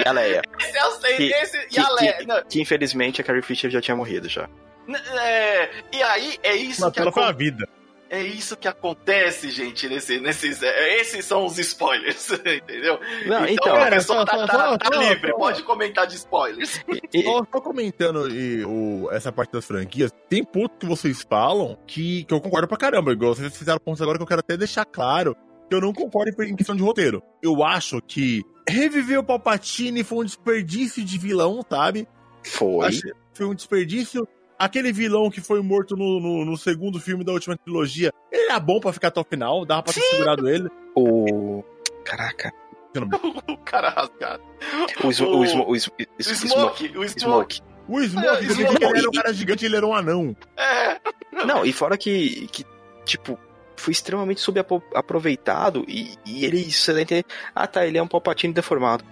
[0.04, 0.42] E a Leia.
[0.60, 2.14] Esse é o Que- esse, e que- a Leia.
[2.18, 4.50] que- Que infelizmente a Carrie Fisher já tinha morrido já.
[5.22, 7.68] É, e aí, é isso, Mas que ela foi a acon- vida.
[8.16, 10.62] É isso que acontece, gente, nesse, nesses.
[10.62, 13.00] é, esses são os spoilers, entendeu?
[13.26, 13.76] Não, então, então.
[13.76, 16.80] a cara, pessoa só- tá, tá- tá livre, só- pode comentar de spoilers.
[17.14, 21.78] e- Só, só comentando e, o, essa parte das franquias, tem ponto que vocês falam
[21.88, 23.12] que, que eu concordo pra caramba.
[23.12, 25.36] Igual vocês fizeram pontos agora que eu quero até deixar claro
[25.70, 27.24] que eu não concordo em questão de roteiro.
[27.42, 32.08] Eu acho que reviver o Palpatine foi um desperdício de vilão, sabe?
[32.44, 32.86] Foi.
[32.88, 33.02] Acho
[33.34, 34.28] foi um desperdício.
[34.58, 38.60] Aquele vilão que foi morto no, no, no segundo filme da última trilogia, ele era
[38.60, 40.70] bom pra ficar até o final, dava pra ter segurado ele.
[40.96, 41.64] O.
[42.06, 42.52] Caraca.
[43.50, 44.44] o cara rasgado.
[45.04, 47.62] O, O- o, o, O Smo- Smoke, o Smoke.
[47.88, 48.78] O Smoke, Ah, eu entendi Smoke.
[48.78, 50.36] que ele era um cara gigante e ele era um anão.
[50.56, 51.00] É,
[51.46, 52.64] Não, e fora que, que
[53.04, 53.38] tipo,
[53.76, 59.04] foi extremamente subaproveitado e, e ele, você entender, ah tá, ele é um Palpatine deformado.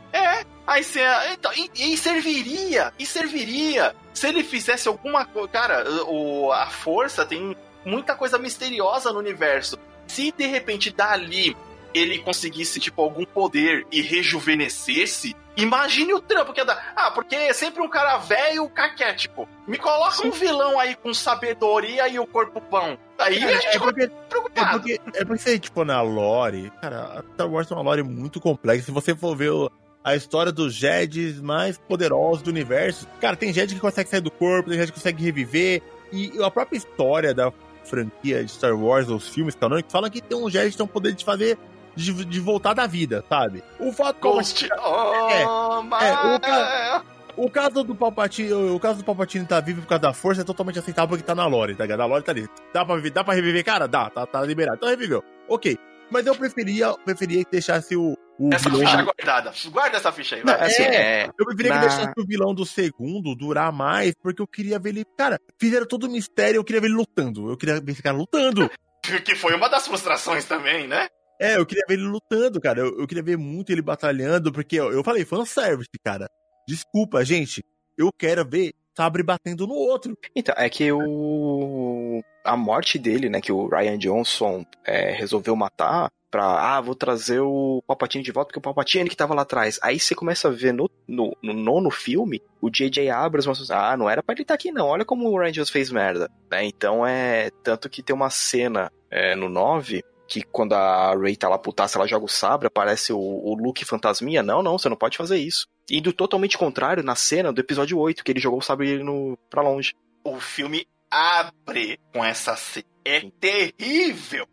[0.71, 1.01] Aí você.
[1.33, 3.95] Então, e, e serviria, e serviria.
[4.13, 5.47] Se ele fizesse alguma coisa.
[5.49, 7.55] Cara, o, a força tem
[7.85, 9.77] muita coisa misteriosa no universo.
[10.07, 11.55] Se de repente dali
[11.93, 16.93] ele conseguisse, tipo, algum poder e rejuvenescesse, imagine o trampo que ia dar.
[16.95, 19.47] Ah, porque é sempre um cara velho caquético.
[19.67, 22.97] Me coloca um vilão aí com sabedoria e o corpo pão.
[23.19, 27.33] Aí a É, gente é porque, é porque, é porque tipo, na lore, cara, a
[27.33, 28.85] Star Wars é uma lore muito complexa.
[28.85, 29.69] Se você for ver o-
[30.03, 34.31] a história dos Jedis mais poderosos do universo, cara, tem Jedi que consegue sair do
[34.31, 35.81] corpo, tem Jedi que consegue reviver,
[36.11, 37.51] e a própria história da
[37.83, 40.89] franquia de Star Wars, os filmes canônicos, fala que tem um Jedi que tem o
[40.89, 41.57] poder de fazer,
[41.95, 43.63] de, de voltar da vida, sabe?
[43.79, 44.67] O fato Ghost.
[44.71, 47.03] É, é, o ca-
[47.37, 50.43] O caso do Palpatine, o caso do Palpatine tá vivo por causa da força é
[50.43, 52.01] totalmente aceitável porque tá na lore, tá ligado?
[52.01, 52.47] A lore tá ali.
[52.73, 53.87] Dá pra, dá pra reviver, cara?
[53.87, 54.77] Dá, tá, tá liberado.
[54.77, 55.23] Então reviveu.
[55.47, 55.77] Ok.
[56.09, 58.85] Mas eu preferia, preferia que deixasse o, o Essa vilão.
[58.85, 59.51] ficha guardada.
[59.71, 60.67] Guarda essa ficha aí, Não, vai.
[60.67, 61.29] assim, é.
[61.37, 64.89] Eu preferia na- que deixasse o vilão do segundo durar mais, porque eu queria ver
[64.89, 65.05] ele.
[65.17, 67.49] Cara, fizeram todo o mistério, eu queria ver ele lutando.
[67.51, 68.69] Eu queria ver esse cara lutando.
[69.25, 71.07] Que foi uma das frustrações também, né?
[71.39, 72.81] É, eu queria ver ele lutando, cara.
[72.81, 76.29] Eu, eu queria ver muito ele batalhando, porque eu, eu falei, fanservice, cara.
[76.67, 77.63] Desculpa, gente.
[77.97, 80.17] Eu quero ver Sabre batendo no outro.
[80.35, 82.21] Então, é que o.
[82.43, 86.75] A morte dele, né, que o Ryan Johnson é, resolveu matar pra.
[86.75, 89.79] Ah, vou trazer o Palpatine de volta, porque o Palpatine que tava lá atrás.
[89.83, 93.09] Aí você começa a ver no, no, no nono filme o J.J.
[93.09, 95.71] Abrams mostrando, ah, não era pra ele estar aqui não, olha como o Ryan Johnson
[95.71, 96.29] fez merda.
[96.49, 96.65] Né?
[96.65, 97.49] Então é.
[97.63, 101.97] Tanto que tem uma cena é, no 9 que quando a Rey tá lá putaça,
[101.97, 104.41] ela joga o sabre, aparece o, o Luke fantasminha.
[104.41, 105.67] Não, não, você não pode fazer isso.
[105.89, 109.61] Indo totalmente contrário na cena do episódio 8, que ele jogou o sabre no, pra
[109.61, 109.93] longe.
[110.23, 112.85] O filme abre com essa cena.
[113.03, 114.47] É terrível.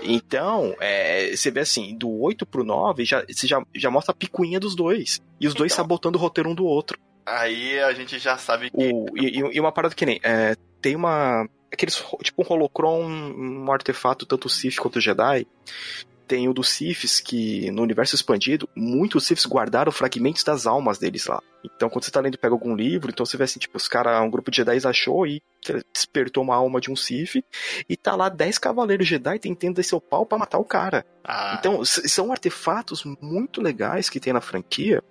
[0.00, 4.16] Então, é, você vê assim, do 8 pro 9, já, você já, já mostra a
[4.16, 5.20] picuinha dos dois.
[5.40, 5.82] E os dois Então.
[5.84, 6.98] sabotando o roteiro um do outro.
[7.26, 8.76] Aí a gente já sabe que.
[8.76, 10.20] O, e, e- e uma parada que nem.
[10.22, 11.48] é, tem uma.
[11.74, 15.46] Aqueles, tipo um holocron, um artefato tanto Sith quanto Jedi.
[16.26, 21.26] Tem o dos Siths, que no universo expandido, muitos Siths guardaram fragmentos das almas deles
[21.26, 21.42] lá.
[21.62, 23.86] Então, quando você tá lendo e pega algum livro, então você vê assim, tipo, os
[23.86, 25.42] caras, um grupo de Jedi achou e
[25.92, 27.44] despertou uma alma de um Sith,
[27.86, 31.04] e tá lá 10 cavaleiros Jedi tentando descer o pau pra matar o cara.
[31.22, 35.02] Ah, Então, são artefatos muito legais que tem na franquia.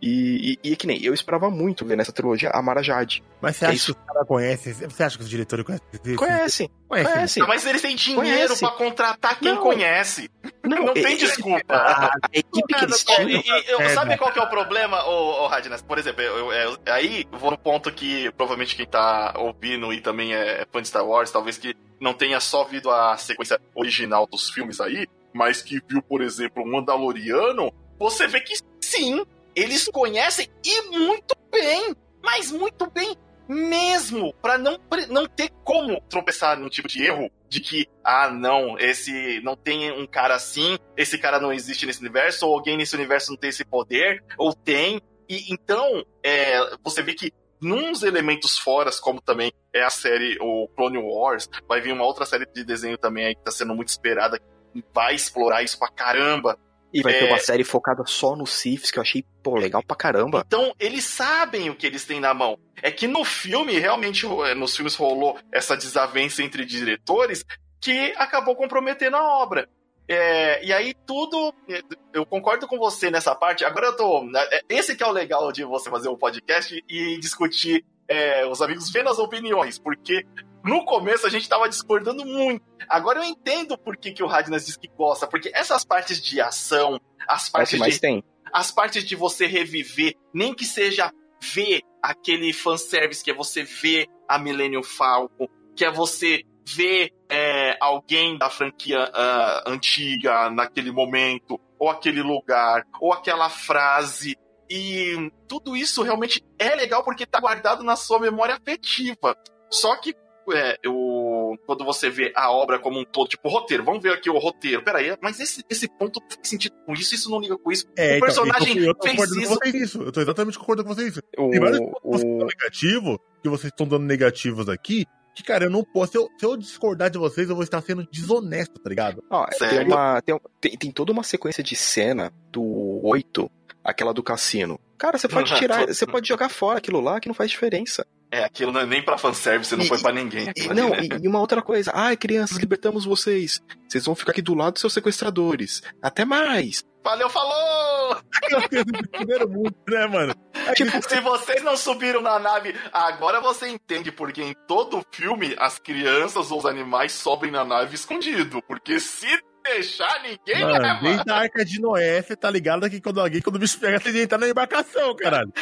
[0.00, 3.22] E, e, e que nem eu esperava muito ver nessa trilogia a Mara Jade.
[3.40, 3.94] Mas você É acha isso.
[3.94, 4.72] que os caras conhecem?
[4.74, 5.88] Você acha que os diretores conhecem?
[6.16, 7.12] Conhecem, Conhecem.
[7.14, 7.42] conhecem.
[7.46, 8.58] mas eles têm dinheiro Conhece.
[8.60, 9.62] pra contratar quem Não.
[9.62, 10.30] conhece.
[10.62, 11.74] Não, tem é- desculpa.
[11.74, 13.28] A, a equipe que eles tinham.
[13.30, 14.16] e- e eu- É, sabe né?
[14.18, 15.80] qual que é o problema, ô, ô Radnas?
[15.82, 20.34] Por exemplo, eu, eu- aí vou no ponto que provavelmente quem tá ouvindo e também
[20.34, 24.50] é fã de Star Wars, talvez que não tenha só visto a sequência original dos
[24.50, 29.24] filmes aí, mas que viu, por exemplo, o Mandaloriano, você vê que sim,
[29.56, 33.16] eles conhecem e muito bem, mas muito bem
[33.48, 34.78] mesmo, pra não,
[35.08, 39.92] não ter como tropeçar num tipo de erro de que, ah, não, esse não tem
[39.92, 43.50] um cara assim, esse cara não existe nesse universo, ou alguém nesse universo não tem
[43.50, 45.00] esse poder, ou tem.
[45.28, 50.68] E então, é, você vê que nos elementos foras, como também é a série o
[50.76, 53.88] Clone Wars, vai vir uma outra série de desenho também aí que tá sendo muito
[53.88, 56.58] esperada, que vai explorar isso pra caramba.
[56.98, 57.28] E vai ter É.
[57.28, 60.42] uma série focada só nos Siths, que eu achei, pô, legal pra caramba.
[60.46, 62.58] Então, eles sabem o que eles têm na mão.
[62.82, 67.44] É que no filme, realmente, eh, nos filmes rolou essa desavença entre diretores
[67.80, 69.68] que acabou comprometendo a obra.
[70.08, 71.52] É, e aí tudo.
[71.68, 71.82] eh,
[72.12, 73.64] Eu concordo com você nessa parte.
[73.64, 74.24] Agora eu tô.
[74.36, 78.62] eh, Esse que é o legal de você fazer o podcast e discutir eh, os
[78.62, 79.78] amigos vendo as opiniões.
[79.78, 80.24] Porque
[80.66, 82.64] no começo a gente tava discordando muito.
[82.88, 85.26] Agora eu entendo por que, que o Radnas diz que gosta.
[85.26, 88.22] Porque essas partes de ação, as É partes que de mais tem.
[88.52, 91.12] as partes de você reviver, nem que seja
[91.54, 95.46] ver aquele fanservice, que é você ver a Millennium Falcon,
[95.76, 102.82] que é você ver é, alguém da franquia ah, antiga naquele momento, ou aquele lugar,
[103.00, 104.36] ou aquela frase.
[104.68, 109.36] E tudo isso realmente é legal porque tá guardado na sua memória afetiva.
[109.70, 110.14] Só que
[110.52, 114.30] é, eu, quando você vê a obra como um todo, tipo, roteiro, vamos ver aqui
[114.30, 114.82] o roteiro.
[114.82, 117.86] Peraí, mas esse, esse ponto faz sentido com isso, isso não liga com isso.
[117.96, 119.48] É, O então, personagem eu tô, eu tô fez isso.
[119.48, 120.02] com vocês nisso.
[120.02, 121.18] Eu tô exatamente concordando com vocês.
[121.38, 125.42] O, Tem vários pontos que o, são negativos, que vocês estão dando negativos aqui, que,
[125.42, 126.12] cara, eu não posso.
[126.12, 129.22] Se eu, se eu discordar de vocês, eu vou estar sendo desonesto, tá ligado?
[129.28, 133.50] ó, tem, uma, tem, tem, tem toda uma sequência de cena do 8,
[133.84, 134.80] aquela do cassino.
[134.96, 138.06] Cara, você pode tirar, você pode jogar fora aquilo lá que não faz diferença.
[138.30, 140.50] É, aquilo não é nem pra fanservice, não E- foi pra ninguém.
[140.56, 141.18] E, não, ali, né?
[141.22, 141.92] e, uma outra coisa.
[141.94, 143.60] Ai, crianças, libertamos vocês.
[143.88, 145.80] Vocês vão ficar aqui do lado dos seus sequestradores.
[146.02, 146.82] Até mais.
[147.04, 148.16] Valeu, falou!
[149.12, 150.34] Primeiro mundo, né, mano?
[150.66, 155.54] É Tipo, Se vocês não subiram na nave, agora você entende porque em todo filme
[155.58, 158.60] as crianças ou os animais sobem na nave escondido.
[158.66, 159.26] Porque se
[159.64, 161.00] deixar, ninguém Mano, leva.
[161.00, 163.98] desde a arca de Noé, você tá ligado que quando alguém, quando o bicho pega,
[164.00, 165.52] tem que entrar na embarcação, caralho.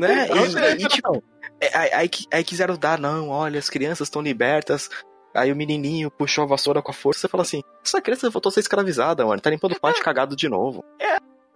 [0.00, 0.26] né?
[0.28, 1.22] Não, E, e, tipo,
[1.60, 4.88] aí, aí, que- aí quiseram dar, não, olha, as crianças estão libertas.
[5.34, 8.50] Aí o menininho puxou a vassoura com a força e fala assim: essa criança voltou
[8.50, 9.40] a ser escravizada, mano.
[9.40, 10.84] Tá limpando o pátio cagado de novo.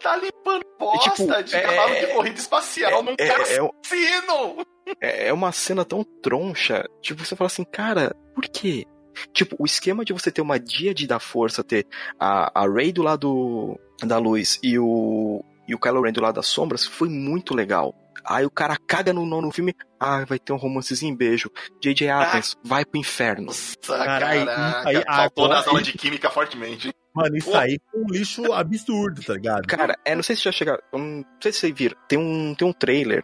[0.01, 4.67] Tá limpando bosta tipo, de é- cavalo de corrida espacial num É, é, cassino!
[5.01, 6.85] é, é uma cena tão troncha.
[7.01, 8.85] Tipo, você fala assim, cara, por quê?
[9.33, 11.87] Tipo, o esquema de você ter uma Díade da Força, ter
[12.19, 16.35] a, a Rey do lado da luz e o, e o Kylo Ren do lado
[16.37, 17.95] das sombras foi muito legal.
[18.25, 21.51] Aí o cara caga no nono filme, ah, vai ter um romancezinho em beijo.
[21.81, 22.09] J.J.
[22.09, 23.47] Abrams, vai pro inferno.
[23.47, 24.37] Nossa, caraca.
[24.37, 26.93] isso aí Faltou agora- nas aulas de química fortemente.
[27.15, 27.57] Mano, isso Pô.
[27.59, 29.67] aí foi um lixo absurdo, tá ligado?
[29.67, 30.81] Cara, é, não sei se já chegaram.
[30.93, 31.97] Não sei se vocês viram.
[32.09, 33.23] Tem um, tem um trailer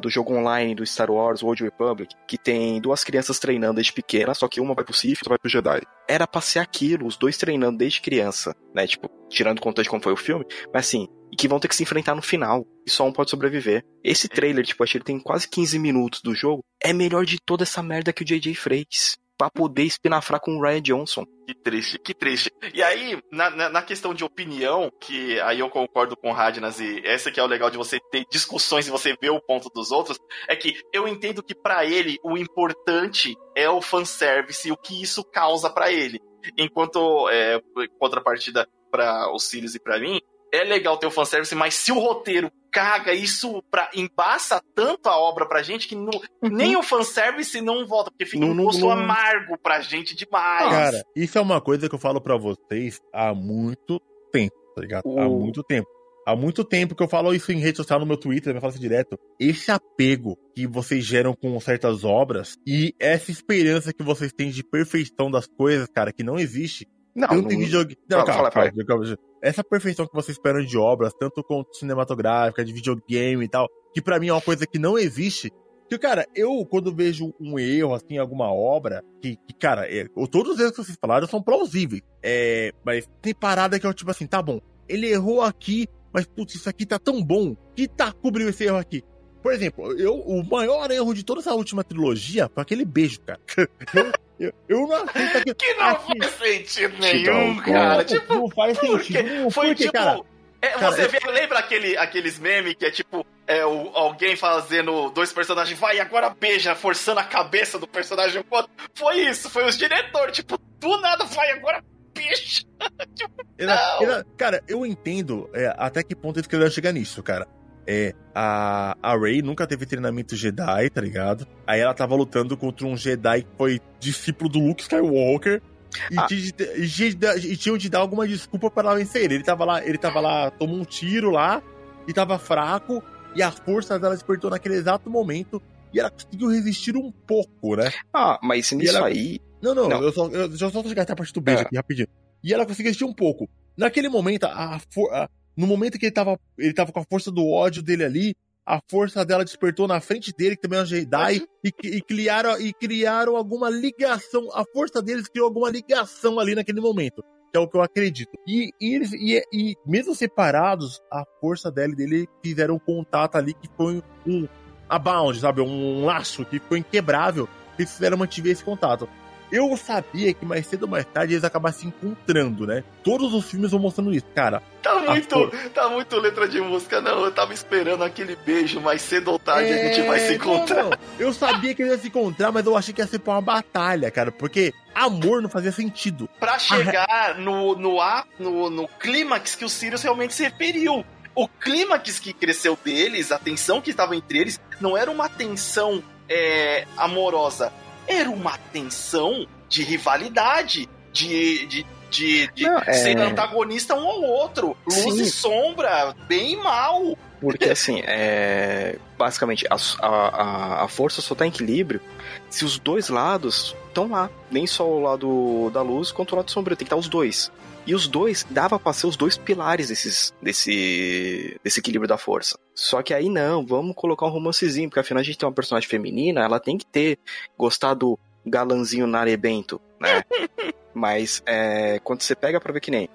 [0.00, 4.34] do jogo online do Star Wars Old Republic que tem duas crianças treinando desde pequena,
[4.34, 5.82] só que uma vai pro Sith e outra vai pro Jedi.
[6.08, 8.86] Era pra ser aquilo, os dois treinando desde criança, né?
[8.86, 11.76] Tipo, tirando conta de como foi o filme, mas assim, e que vão ter que
[11.76, 12.66] se enfrentar no final.
[12.86, 13.84] E só um pode sobreviver.
[14.02, 16.62] Esse trailer, tipo, acho que ele tem quase 15 minutos do jogo.
[16.82, 19.18] É melhor de toda essa merda que o JJ fez.
[19.38, 21.26] Pra poder espinafrar com o Ryan Johnson.
[21.46, 22.50] Que triste, que triste.
[22.72, 26.80] E aí, na, na, na questão de opinião, que aí eu concordo com o Radnas,
[26.80, 29.68] e essa que é o legal de você ter discussões e você ver o ponto
[29.68, 30.18] dos outros,
[30.48, 35.00] é que eu entendo que pra ele o importante é o fanservice e o que
[35.00, 36.20] isso causa pra ele.
[36.56, 37.60] Enquanto, é,
[37.98, 40.20] contrapartida pra os Sirius e pra mim,
[40.52, 45.16] é legal ter o fanservice, mas se o roteiro caga isso pra, embaça tanto a
[45.18, 46.10] obra pra gente que no,
[46.42, 50.14] nem o fanservice não volta, porque fica Não- um não- gosto não- amargo pra gente
[50.14, 50.68] demais.
[50.70, 54.00] Cara, isso é uma coisa que eu falo pra vocês há muito
[54.32, 55.02] tempo, tá ligado?
[55.18, 55.88] Há O- muito tempo.
[56.26, 58.72] há muito tempo que eu falo isso em rede social, no meu Twitter, eu falo
[58.72, 59.18] isso direto.
[59.40, 64.62] Esse apego que vocês geram com certas obras e essa esperança que vocês têm de
[64.64, 66.86] perfeição das coisas, cara, que não existe.
[67.16, 67.52] Não, tanto não...
[67.52, 67.98] em videogame.
[68.08, 69.18] Não, Fala, calma, fala, calma.
[69.42, 74.02] Essa perfeição que vocês esperam de obras, tanto quanto cinematográfica, de videogame e tal, que
[74.02, 75.50] pra mim é uma coisa que não existe.
[75.88, 80.04] Que, cara, eu, quando vejo um erro, assim, em alguma obra, que, que cara, é,
[80.30, 82.02] todos os erros que vocês falaram são plausíveis.
[82.22, 86.56] É, mas tem parada que é tipo assim, tá bom, ele errou aqui, mas, putz,
[86.56, 89.02] isso aqui tá tão bom, que tá cobriu esse erro aqui.
[89.46, 93.38] Por exemplo, eu, o maior erro de toda essa última trilogia foi aquele beijo, cara.
[94.38, 95.54] Eu, eu, não aceito aquilo.
[95.54, 97.96] Que não Aqui- faz sentido nenhum, cara.
[97.96, 99.22] Não, Tipo, não faz sentido.
[99.22, 99.92] Não, Foi porque, tipo.
[99.94, 100.20] cara,
[100.60, 104.36] é, cara, você eu- vê, lembra aquele, aqueles memes que é tipo é, o, alguém
[104.36, 108.70] fazendo dois personagens, vai agora beija, forçando a cabeça do personagem outro?
[108.94, 111.82] Foi isso, foi os diretores, tipo, do nada, vai agora
[112.12, 112.62] beija.
[113.56, 114.02] Era- Não.
[114.02, 117.48] era- cara, eu entendo é, até que ponto eles queriam chegar nisso, cara.
[117.86, 121.46] É, a, a Rey nunca teve treinamento Jedi, tá ligado?
[121.66, 125.62] Aí ela tava lutando contra um Jedi que foi discípulo do Luke Skywalker.
[126.10, 126.26] E, Ah.
[126.26, 129.36] tinha de- e tinha e tinham de dar alguma desculpa para ela vencer ele.
[129.36, 131.62] Ele tava lá, ele tava lá, tomou um tiro lá,
[132.08, 133.02] e tava fraco,
[133.34, 135.62] e a força dela despertou naquele exato momento,
[135.94, 137.90] e ela conseguiu resistir um pouco, né?
[138.12, 139.40] Ah, mas nisso ela- aí.
[139.62, 140.02] Não, não, Não.
[140.02, 141.62] eu só, eu, eu só chegar até a parte do beijo É.
[141.64, 142.08] aqui rapidinho.
[142.44, 143.48] E ela conseguiu assistir um pouco.
[143.76, 147.48] Naquele momento, a, a- no momento que ele tava, ele tava com a força do
[147.48, 148.36] ódio dele ali,
[148.66, 152.60] a força dela despertou na frente dele, que também é uma Jedi, e, e criaram,
[152.60, 154.50] e criaram alguma ligação.
[154.52, 157.22] A força deles criou alguma ligação ali naquele momento.
[157.52, 158.32] Que é o que eu acredito.
[158.46, 163.36] E, e eles, e, e mesmo separados, a força dela e dele fizeram um contato
[163.36, 164.48] ali que foi um
[164.88, 165.60] abound, sabe?
[165.60, 167.46] Um, laço que foi inquebrável.
[167.76, 169.08] que Eles fizeram mantiver esse contato.
[169.52, 172.82] Eu sabia que mais cedo ou mais tarde eles acabassem se encontrando, né?
[173.04, 174.26] Todos os filmes vão mostrando isso.
[174.34, 177.24] Cara, Tá A muito, tá muito letra de música, não.
[177.24, 180.82] Eu tava esperando aquele beijo, mas cedo ou tarde a gente vai se É, encontrar.
[180.84, 180.98] não, não.
[181.18, 183.40] Eu sabia que eles iam se encontrar, mas eu achei que ia ser pra uma
[183.40, 184.30] batalha, cara.
[184.30, 186.28] Porque amor não fazia sentido.
[186.38, 191.04] Pra chegar no, no, á- no, no clímax que o Sirius realmente se referiu.
[191.34, 196.02] O clímax que cresceu deles, a tensão que estava entre eles, não era uma tensão
[196.28, 197.72] é, amorosa,
[198.06, 204.22] era uma tensão de rivalidade, de, de, de, de Não, é- ser antagonista um ao
[204.22, 205.22] outro, luz Sim.
[205.22, 207.16] e sombra, bem e mal.
[207.40, 208.96] Porque assim, é.
[209.18, 209.76] Basicamente, a,
[210.06, 212.00] a, a força só tá em equilíbrio
[212.48, 214.30] se os dois lados estão lá.
[214.50, 216.76] Nem só o lado da luz quanto o lado sombrio.
[216.76, 217.50] Tem que estar os dois.
[217.86, 222.58] E os dois, dava pra ser os dois pilares desses, desse, desse equilíbrio da força.
[222.74, 225.88] Só que aí não, vamos colocar um romancezinho, porque afinal a gente tem uma personagem
[225.88, 227.18] feminina, ela tem que ter
[227.56, 230.22] gostado do galanzinho narebento, né?
[230.92, 233.08] Mas é, quando você pega pra ver que nem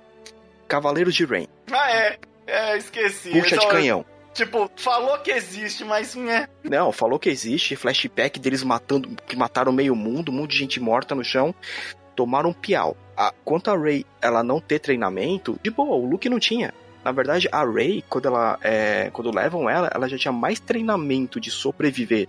[0.68, 2.18] Cavaleiros de Rain, Ah, é.
[2.48, 3.30] É, esqueci.
[3.32, 4.06] puxa de Então, canhão.
[4.34, 6.48] Tipo, falou que existe, mas né.
[6.64, 10.80] Não, falou que existe flashback deles matando, que mataram meio mundo, um monte de gente
[10.80, 11.54] morta no chão,
[12.16, 12.96] tomaram um piau.
[13.16, 16.74] A, quanto a Rey, ela não ter treinamento, de boa, o Luke não tinha.
[17.04, 21.40] Na verdade, a Rey, quando ela, é, quando levam ela, ela já tinha mais treinamento
[21.40, 22.28] de sobreviver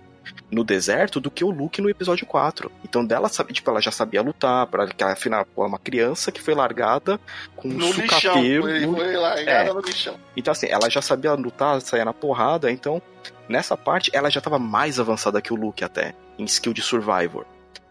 [0.49, 2.71] no deserto do que o Luke no episódio 4.
[2.83, 6.31] Então dela sabe, tipo, ela já sabia lutar, para que afinal pô, é uma criança
[6.31, 7.19] que foi largada
[7.55, 8.19] com um No lixão.
[8.19, 8.63] sucateiro.
[8.63, 9.73] Foi, no- foi largada É.
[9.73, 10.15] no lixão.
[10.35, 13.01] então, assim, ela já sabia lutar, sair na porrada, então,
[13.49, 17.45] nessa parte, ela já tava mais avançada que o Luke até, em skill de Survivor.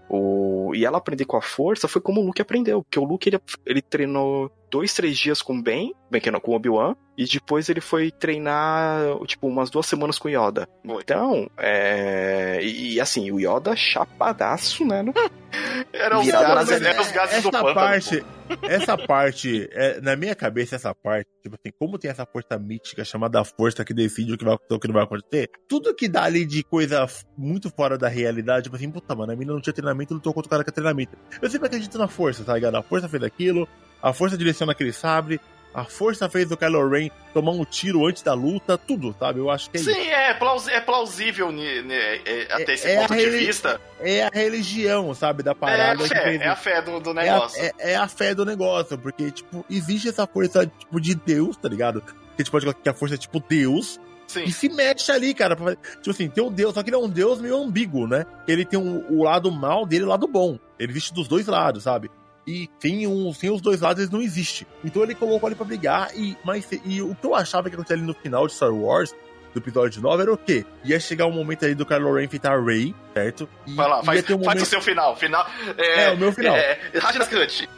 [0.09, 0.52] O...
[0.75, 3.41] E ela aprender com a força foi como o Luke aprendeu, porque o Luke, ele,
[3.67, 7.27] ele treinou dois, três dias com o Ben, Ben que não, com o Obi-Wan, e
[7.27, 10.67] depois ele foi treinar, tipo, umas duas semanas com o Yoda.
[10.85, 11.03] Foi.
[11.03, 12.59] Então, é...
[12.63, 15.03] E, e, assim, o Yoda chapadaço, né?
[15.03, 15.13] no-
[15.93, 17.75] Era os Virado gases, era os gases essa do pântano.
[17.75, 18.25] parte,
[18.63, 23.05] essa parte, é, na minha cabeça, essa parte, tipo assim, como tem essa força mítica
[23.05, 26.09] chamada força que decide o que vai acontecer o que não vai acontecer, tudo que
[26.09, 27.07] dá ali de coisa
[27.37, 30.47] muito fora da realidade, tipo assim, puta, mano, a mina não tinha treinamento, lutou contra
[30.47, 31.17] o cara que tem treinamento.
[31.43, 32.77] Eu sempre acredito na força, tá ligado?
[32.77, 33.69] A força fez aquilo,
[34.03, 35.41] a força direciona aquele sabre,
[35.75, 39.39] a força fez o Kylo Ren tomar um tiro antes da luta, tudo, sabe?
[39.41, 39.91] Eu acho que é isso.
[39.91, 43.81] Sim, é, plaus- é plausível né, é, até esse é a ponto de vista.
[43.99, 47.11] É a religião, sabe, da É parada a que fé, é a fé do, do
[47.19, 47.63] É a, negócio.
[47.63, 51.71] é- é a fé do negócio, porque, tipo, existe essa força, tipo, de Deus, tá
[51.71, 52.03] ligado?
[52.03, 54.45] Que a gente pode colocar que a força é, tipo, Deus, Sim.
[54.45, 55.57] e se mexe ali, cara.
[55.57, 58.27] pra Tipo assim, tem um Deus, só que ele é um Deus meio ambíguo, né?
[58.47, 60.59] Ele tem um- o lado mal dele e o lado bom.
[60.79, 62.11] Ele existe dos dois lados, sabe?
[62.47, 64.67] E tem um, sem os dois lados, eles não existem.
[64.85, 67.97] Então ele colocou ali pra brigar, e, mas, e o que eu achava que acontecia
[67.97, 69.15] ali no final de Star Wars
[69.53, 70.65] do episódio 9 era o quê?
[70.85, 73.49] Ia chegar um momento aí do Kylo Ren enfrentar Rey, certo?
[73.67, 74.45] E Vai lá, faz, um momento...
[74.47, 75.17] faz o seu final.
[75.17, 76.57] final é, é o meu final.
[76.57, 77.69] É, Radinas Cut.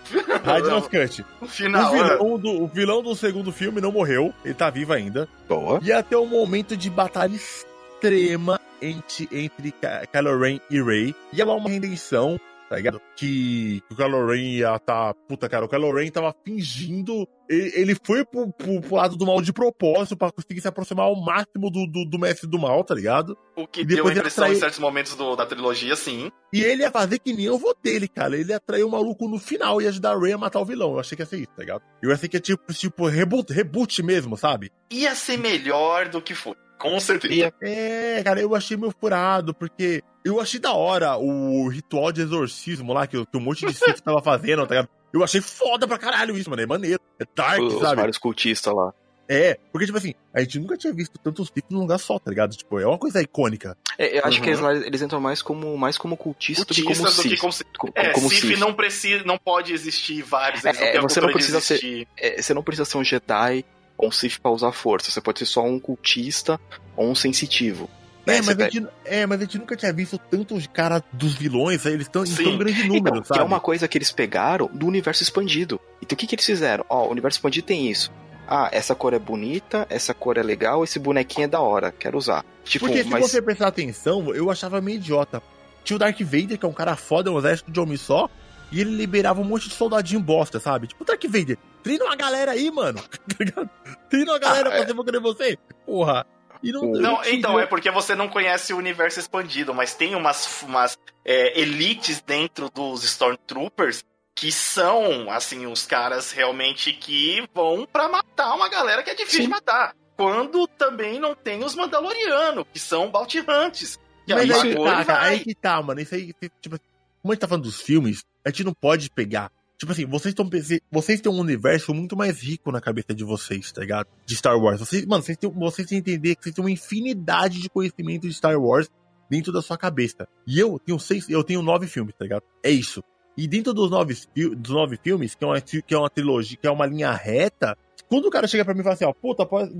[0.44, 1.24] Radinas Cut.
[1.40, 1.92] O final.
[1.92, 5.28] O vilão, do, o vilão do segundo filme não morreu, ele tá vivo ainda.
[5.48, 5.80] Boa.
[5.82, 9.74] Ia ter um momento de batalha extrema entre, entre
[10.12, 11.14] Kylo Ren e Rey.
[11.32, 12.38] Ia lá uma redenção
[12.68, 13.00] tá ligado?
[13.16, 15.14] Que, que o Kylo Ren ia tá.
[15.28, 17.26] Puta, cara, o Kylo Ren tava fingindo.
[17.48, 21.06] Ele, ele foi pro, pro, pro, lado do mal de propósito pra conseguir se aproximar
[21.06, 23.36] ao máximo do, do, do mestre do mal, tá ligado?
[23.54, 26.30] O que deu a impressão em certos momentos do, da trilogia, sim.
[26.52, 28.36] E ele ia fazer que nem eu vou dele, cara.
[28.36, 30.92] Ele ia atrair o maluco no final e ajudar a Rey a matar o vilão.
[30.92, 31.82] Eu achei que ia ser isso, tá ligado?
[32.02, 34.72] Eu achei que ia tipo, tipo reboot, reboot mesmo, sabe?
[34.90, 36.56] Ia ser melhor do que foi.
[36.78, 37.52] Com certeza.
[37.62, 42.92] É, cara, eu achei meio furado, porque eu achei da hora o ritual de exorcismo
[42.92, 44.88] lá que, que um monte de Sith tava fazendo, tá ligado?
[45.12, 46.62] Eu achei foda pra caralho isso, mano.
[46.62, 47.00] É maneiro.
[47.20, 47.96] É dark, Os sabe?
[47.96, 48.92] vários cultistas lá.
[49.28, 52.30] É, porque, tipo assim, a gente nunca tinha visto tantos Sith num lugar só, tá
[52.30, 52.54] ligado?
[52.56, 53.76] Tipo, é uma coisa icônica.
[53.98, 54.44] É, eu acho uhum.
[54.44, 57.76] que eles, eles, entram mais como, mais como cultista, cultista do que como Sith.
[57.78, 61.32] Como, é, como Sith, Sith não, precisa, não pode existir vários, é, não você não
[61.32, 63.64] precisa ser, é, Você não precisa ser um Jedi
[63.96, 65.10] ou um Sith pra usar força.
[65.10, 66.60] Você pode ser só um cultista
[66.96, 67.88] ou um sensitivo.
[68.26, 71.84] É, mas a gente, é, mas a gente nunca tinha visto tantos caras dos vilões,
[71.84, 73.38] eles estão em tão grande número, então, sabe?
[73.38, 75.80] Que é uma coisa que eles pegaram do universo expandido.
[76.00, 76.84] Então o que, que eles fizeram?
[76.88, 78.10] Ó, o universo expandido tem isso.
[78.46, 82.18] Ah, essa cor é bonita, essa cor é legal, esse bonequinho é da hora, quero
[82.18, 82.44] usar.
[82.62, 83.20] Tipo, Porque se mas...
[83.20, 85.42] você prestar atenção, eu achava meio idiota.
[85.82, 88.28] Tinha o Dark Vader, que é um cara foda, um exército de homem só,
[88.70, 90.86] e ele liberava um monte de soldadinho bosta, sabe?
[90.86, 93.00] Tipo, o Dark Vader, treina uma galera aí, mano.
[94.08, 94.86] treina uma galera ah, pra é...
[94.86, 95.58] ser você.
[95.86, 96.26] Porra.
[96.72, 100.98] Não, não então, é porque você não conhece o universo expandido, mas tem umas, umas
[101.24, 104.04] é, elites dentro dos Stormtroopers
[104.34, 109.42] que são, assim, os caras realmente que vão para matar uma galera que é difícil
[109.42, 109.44] Sim.
[109.44, 109.94] de matar.
[110.16, 113.42] Quando também não tem os Mandalorianos, que são Bounty.
[113.46, 113.98] Mas
[114.28, 116.00] aí, aí, tá, cara, aí que tá, mano.
[116.00, 116.78] Isso aí, tipo,
[117.20, 120.32] como a gente tá falando dos filmes, a gente não pode pegar Tipo assim, vocês
[120.32, 120.48] estão
[120.90, 124.06] vocês têm um universo muito mais rico na cabeça de vocês, tá ligado?
[124.24, 124.80] De Star Wars.
[124.80, 128.28] Vocês, mano, vocês têm, vocês têm que entender que vocês têm uma infinidade de conhecimento
[128.28, 128.88] de Star Wars
[129.28, 130.28] dentro da sua cabeça.
[130.46, 132.44] E eu tenho seis, eu tenho nove filmes, tá ligado?
[132.62, 133.02] É isso.
[133.36, 134.14] E dentro dos nove,
[134.56, 137.76] dos nove filmes, que é, uma, que é uma trilogia, que é uma linha reta,
[138.08, 139.72] quando o cara chega pra mim e fala assim, ó, puta, pode,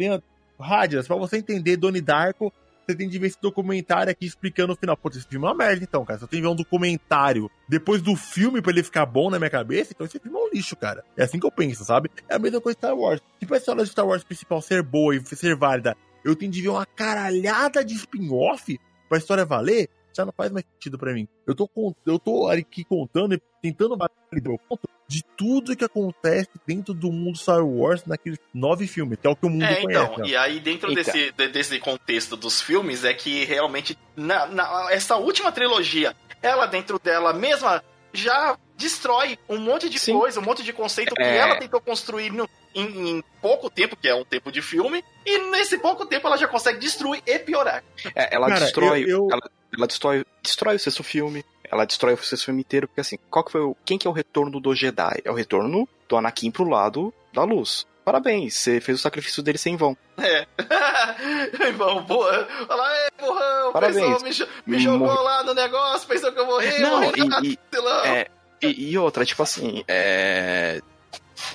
[0.59, 2.53] Rádias, pra você entender Donnie Darko,
[2.87, 4.97] você tem de ver esse documentário aqui explicando o final.
[4.97, 6.19] Pô, esse filme é uma merda, então, cara.
[6.19, 9.51] Você tem que ver um documentário depois do filme pra ele ficar bom na minha
[9.51, 11.05] cabeça, então esse filme é um lixo, cara.
[11.17, 12.11] É assim que eu penso, sabe?
[12.29, 13.21] É a mesma coisa Star Wars.
[13.41, 16.63] Se a história de Star Wars principal ser boa e ser válida, eu tenho de
[16.63, 18.79] ver uma caralhada de spin-off
[19.09, 21.29] pra história valer, já não faz mais sentido para mim.
[21.47, 21.69] Eu tô,
[22.07, 23.97] eu tô aqui contando e tentando
[24.41, 29.31] ponto de tudo que acontece dentro do mundo Star Wars naqueles nove filmes, que é
[29.31, 30.13] o que o mundo é, conhece.
[30.13, 35.17] Então, e aí dentro desse, desse contexto dos filmes é que realmente na, na, essa
[35.17, 37.83] última trilogia, ela dentro dela mesma
[38.13, 40.19] já destrói um monte de Sim.
[40.19, 41.23] coisa, um monte de conceito é...
[41.23, 45.05] que ela tentou construir no, em, em, pouco tempo, que é um tempo de filme,
[45.25, 47.85] e nesse pouco tempo ela já consegue destruir e piorar.
[48.15, 49.03] É, ela Cara, destrói.
[49.03, 49.29] Eu, eu...
[49.31, 51.45] Ela, ela destrói, destrói o sexto filme,
[51.75, 53.77] ela destrói o filme inteiro, porque assim, qual que foi o.
[53.85, 55.21] Quem que é o retorno do Jedi?
[55.25, 57.85] É o retorno do Anakin pro lado da luz.
[58.05, 59.97] Parabéns, você fez o sacrifício dele sem vão.
[60.17, 60.47] É.
[61.69, 62.47] em vão, boa.
[62.69, 64.23] Olha lá, é, burrão, Parabéns.
[64.23, 67.59] Pensou, me, me jogou lá no negócio, pensou que eu morri, Não, morri e, e,
[68.07, 68.31] é,
[68.63, 70.81] e, e, outra, tipo assim, é.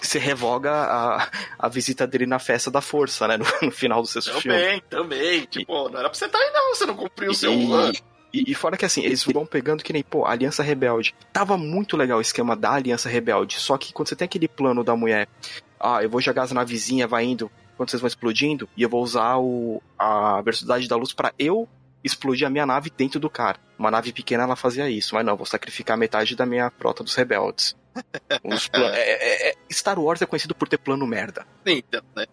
[0.02, 3.38] Você revoga a, a visita dele na festa da força, né?
[3.38, 4.82] No, no final do sexto também, filme.
[4.82, 5.46] Também, também.
[5.46, 6.76] Tipo, não era pra você estar tá aí, não.
[6.76, 7.52] Você não cumpriu o seu.
[8.34, 11.16] E, e, fora que assim, eles vão pegando que nem, pô, Aliança Rebelde.
[11.34, 13.60] Tava muito legal o esquema da Aliança Rebelde.
[13.60, 15.28] Só que quando você tem aquele plano da mulher,
[15.80, 19.02] ah, eu vou jogar as navezinha, vai indo, quando vocês vão explodindo, e eu vou
[19.02, 21.68] usar o, a velocidade da luz para eu
[22.04, 23.60] explodir a minha nave dentro do cara.
[23.78, 27.16] Uma nave pequena ela fazia isso, mas não, vou sacrificar metade da minha frota dos
[27.16, 27.76] rebeldes.
[28.72, 28.92] Plan...
[28.94, 31.46] É, é, é, Star Wars é conhecido por ter plano merda.
[31.66, 32.26] Então, né?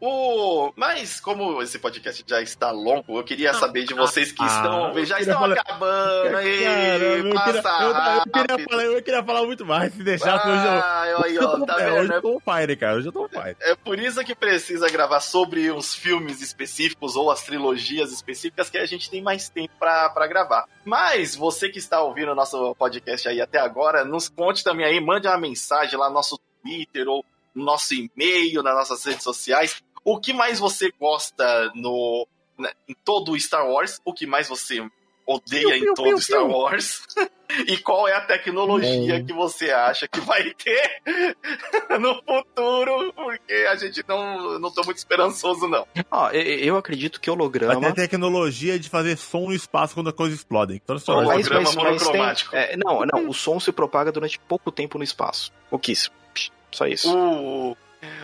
[0.00, 0.72] O...
[0.76, 4.92] Mas, como esse podcast já está longo, eu queria saber de vocês que estão.
[4.94, 5.54] Ah, já estão falar...
[5.54, 6.64] acabando aí.
[6.64, 9.92] eu, queria, eu, queria falar, eu queria falar muito mais.
[9.92, 11.24] Se deixar, ah, hoje eu.
[11.24, 12.96] Aí, ó, tá Hoje eu tô fire, cara.
[12.96, 13.56] Hoje eu tô fire.
[13.60, 18.78] É por isso que precisa gravar sobre os filmes específicos ou as trilogias específicas que
[18.78, 20.66] a gente tem mais tempo pra, pra gravar.
[20.84, 25.00] Mas você que está ouvindo o nosso podcast aí até agora, nos conte também aí,
[25.06, 29.82] mande uma mensagem lá no nosso Twitter ou no nosso e-mail, nas nossas redes sociais.
[30.04, 32.26] O que mais você gosta no,
[32.58, 34.00] né, em todo o Star Wars?
[34.04, 34.86] O que mais você
[35.26, 36.48] odeia Piu, piu, em todo piu, Star piu.
[36.48, 37.02] Wars?
[37.66, 41.02] e qual é a tecnologia que você acha que vai ter
[42.00, 43.12] no futuro?
[43.12, 45.86] Porque a gente não, não tô muito esperançoso, não.
[46.10, 47.88] Ó, eu, eu acredito que Vai ter holograma.
[47.88, 50.80] a tecnologia de fazer som no espaço quando as coisas explodem.
[50.82, 52.56] Então, só Mas, holograma mas, mas tem, monocromático.
[52.56, 55.52] é, não, não, o som se propaga durante pouco tempo no espaço.
[55.68, 56.14] Pouquíssimo.
[56.70, 57.16] Só isso.
[57.16, 57.76] O...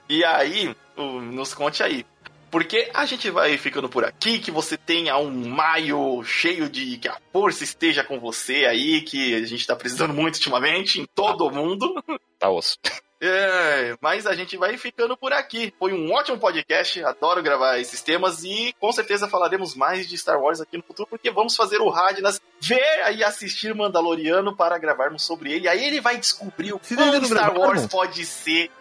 [0.08, 2.04] E aí, nos conte aí.
[2.52, 7.08] Porque a gente vai ficando por aqui, que você tenha um maio cheio de que
[7.08, 11.46] a força esteja com você aí, que a gente tá precisando muito ultimamente em todo
[11.46, 11.94] o mundo.
[12.38, 12.76] Tá osso.
[13.24, 15.72] É, mas a gente vai ficando por aqui.
[15.78, 20.40] Foi um ótimo podcast, adoro gravar esses temas e com certeza falaremos mais de Star
[20.40, 25.22] Wars aqui no futuro, porque vamos fazer o Radnas ver e assistir Mandaloriano para gravarmos
[25.22, 25.68] sobre ele.
[25.68, 27.56] Aí ele vai descobrir o não Star?
[27.56, 28.72] Wars pode ser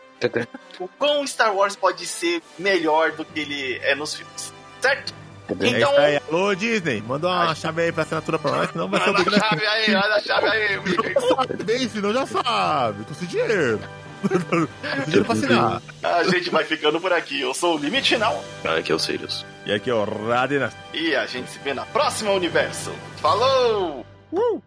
[0.79, 4.53] o quão Star Wars pode ser melhor do que ele é nos filmes.
[4.81, 5.13] Certo?
[5.49, 6.21] É Então, isso aí.
[6.29, 9.39] Alô, Disney, manda uma chave aí pra assinatura pra nós, senão vai ser manda a
[9.39, 10.79] chave aí, manda a chave aí,
[11.65, 13.03] bem, senão já sabe.
[13.05, 13.79] Tô sem dinheiro.
[14.21, 15.81] Tô sem dinheiro pra assinar.
[16.03, 17.41] A gente vai ficando por aqui.
[17.41, 19.45] Eu sou o Limite Final Ah, aqui é o Sirius.
[19.65, 20.71] E aqui, ó, Radena.
[20.93, 22.91] e a gente se vê na próxima Universo.
[23.17, 24.05] Falou!
[24.31, 24.61] Uh!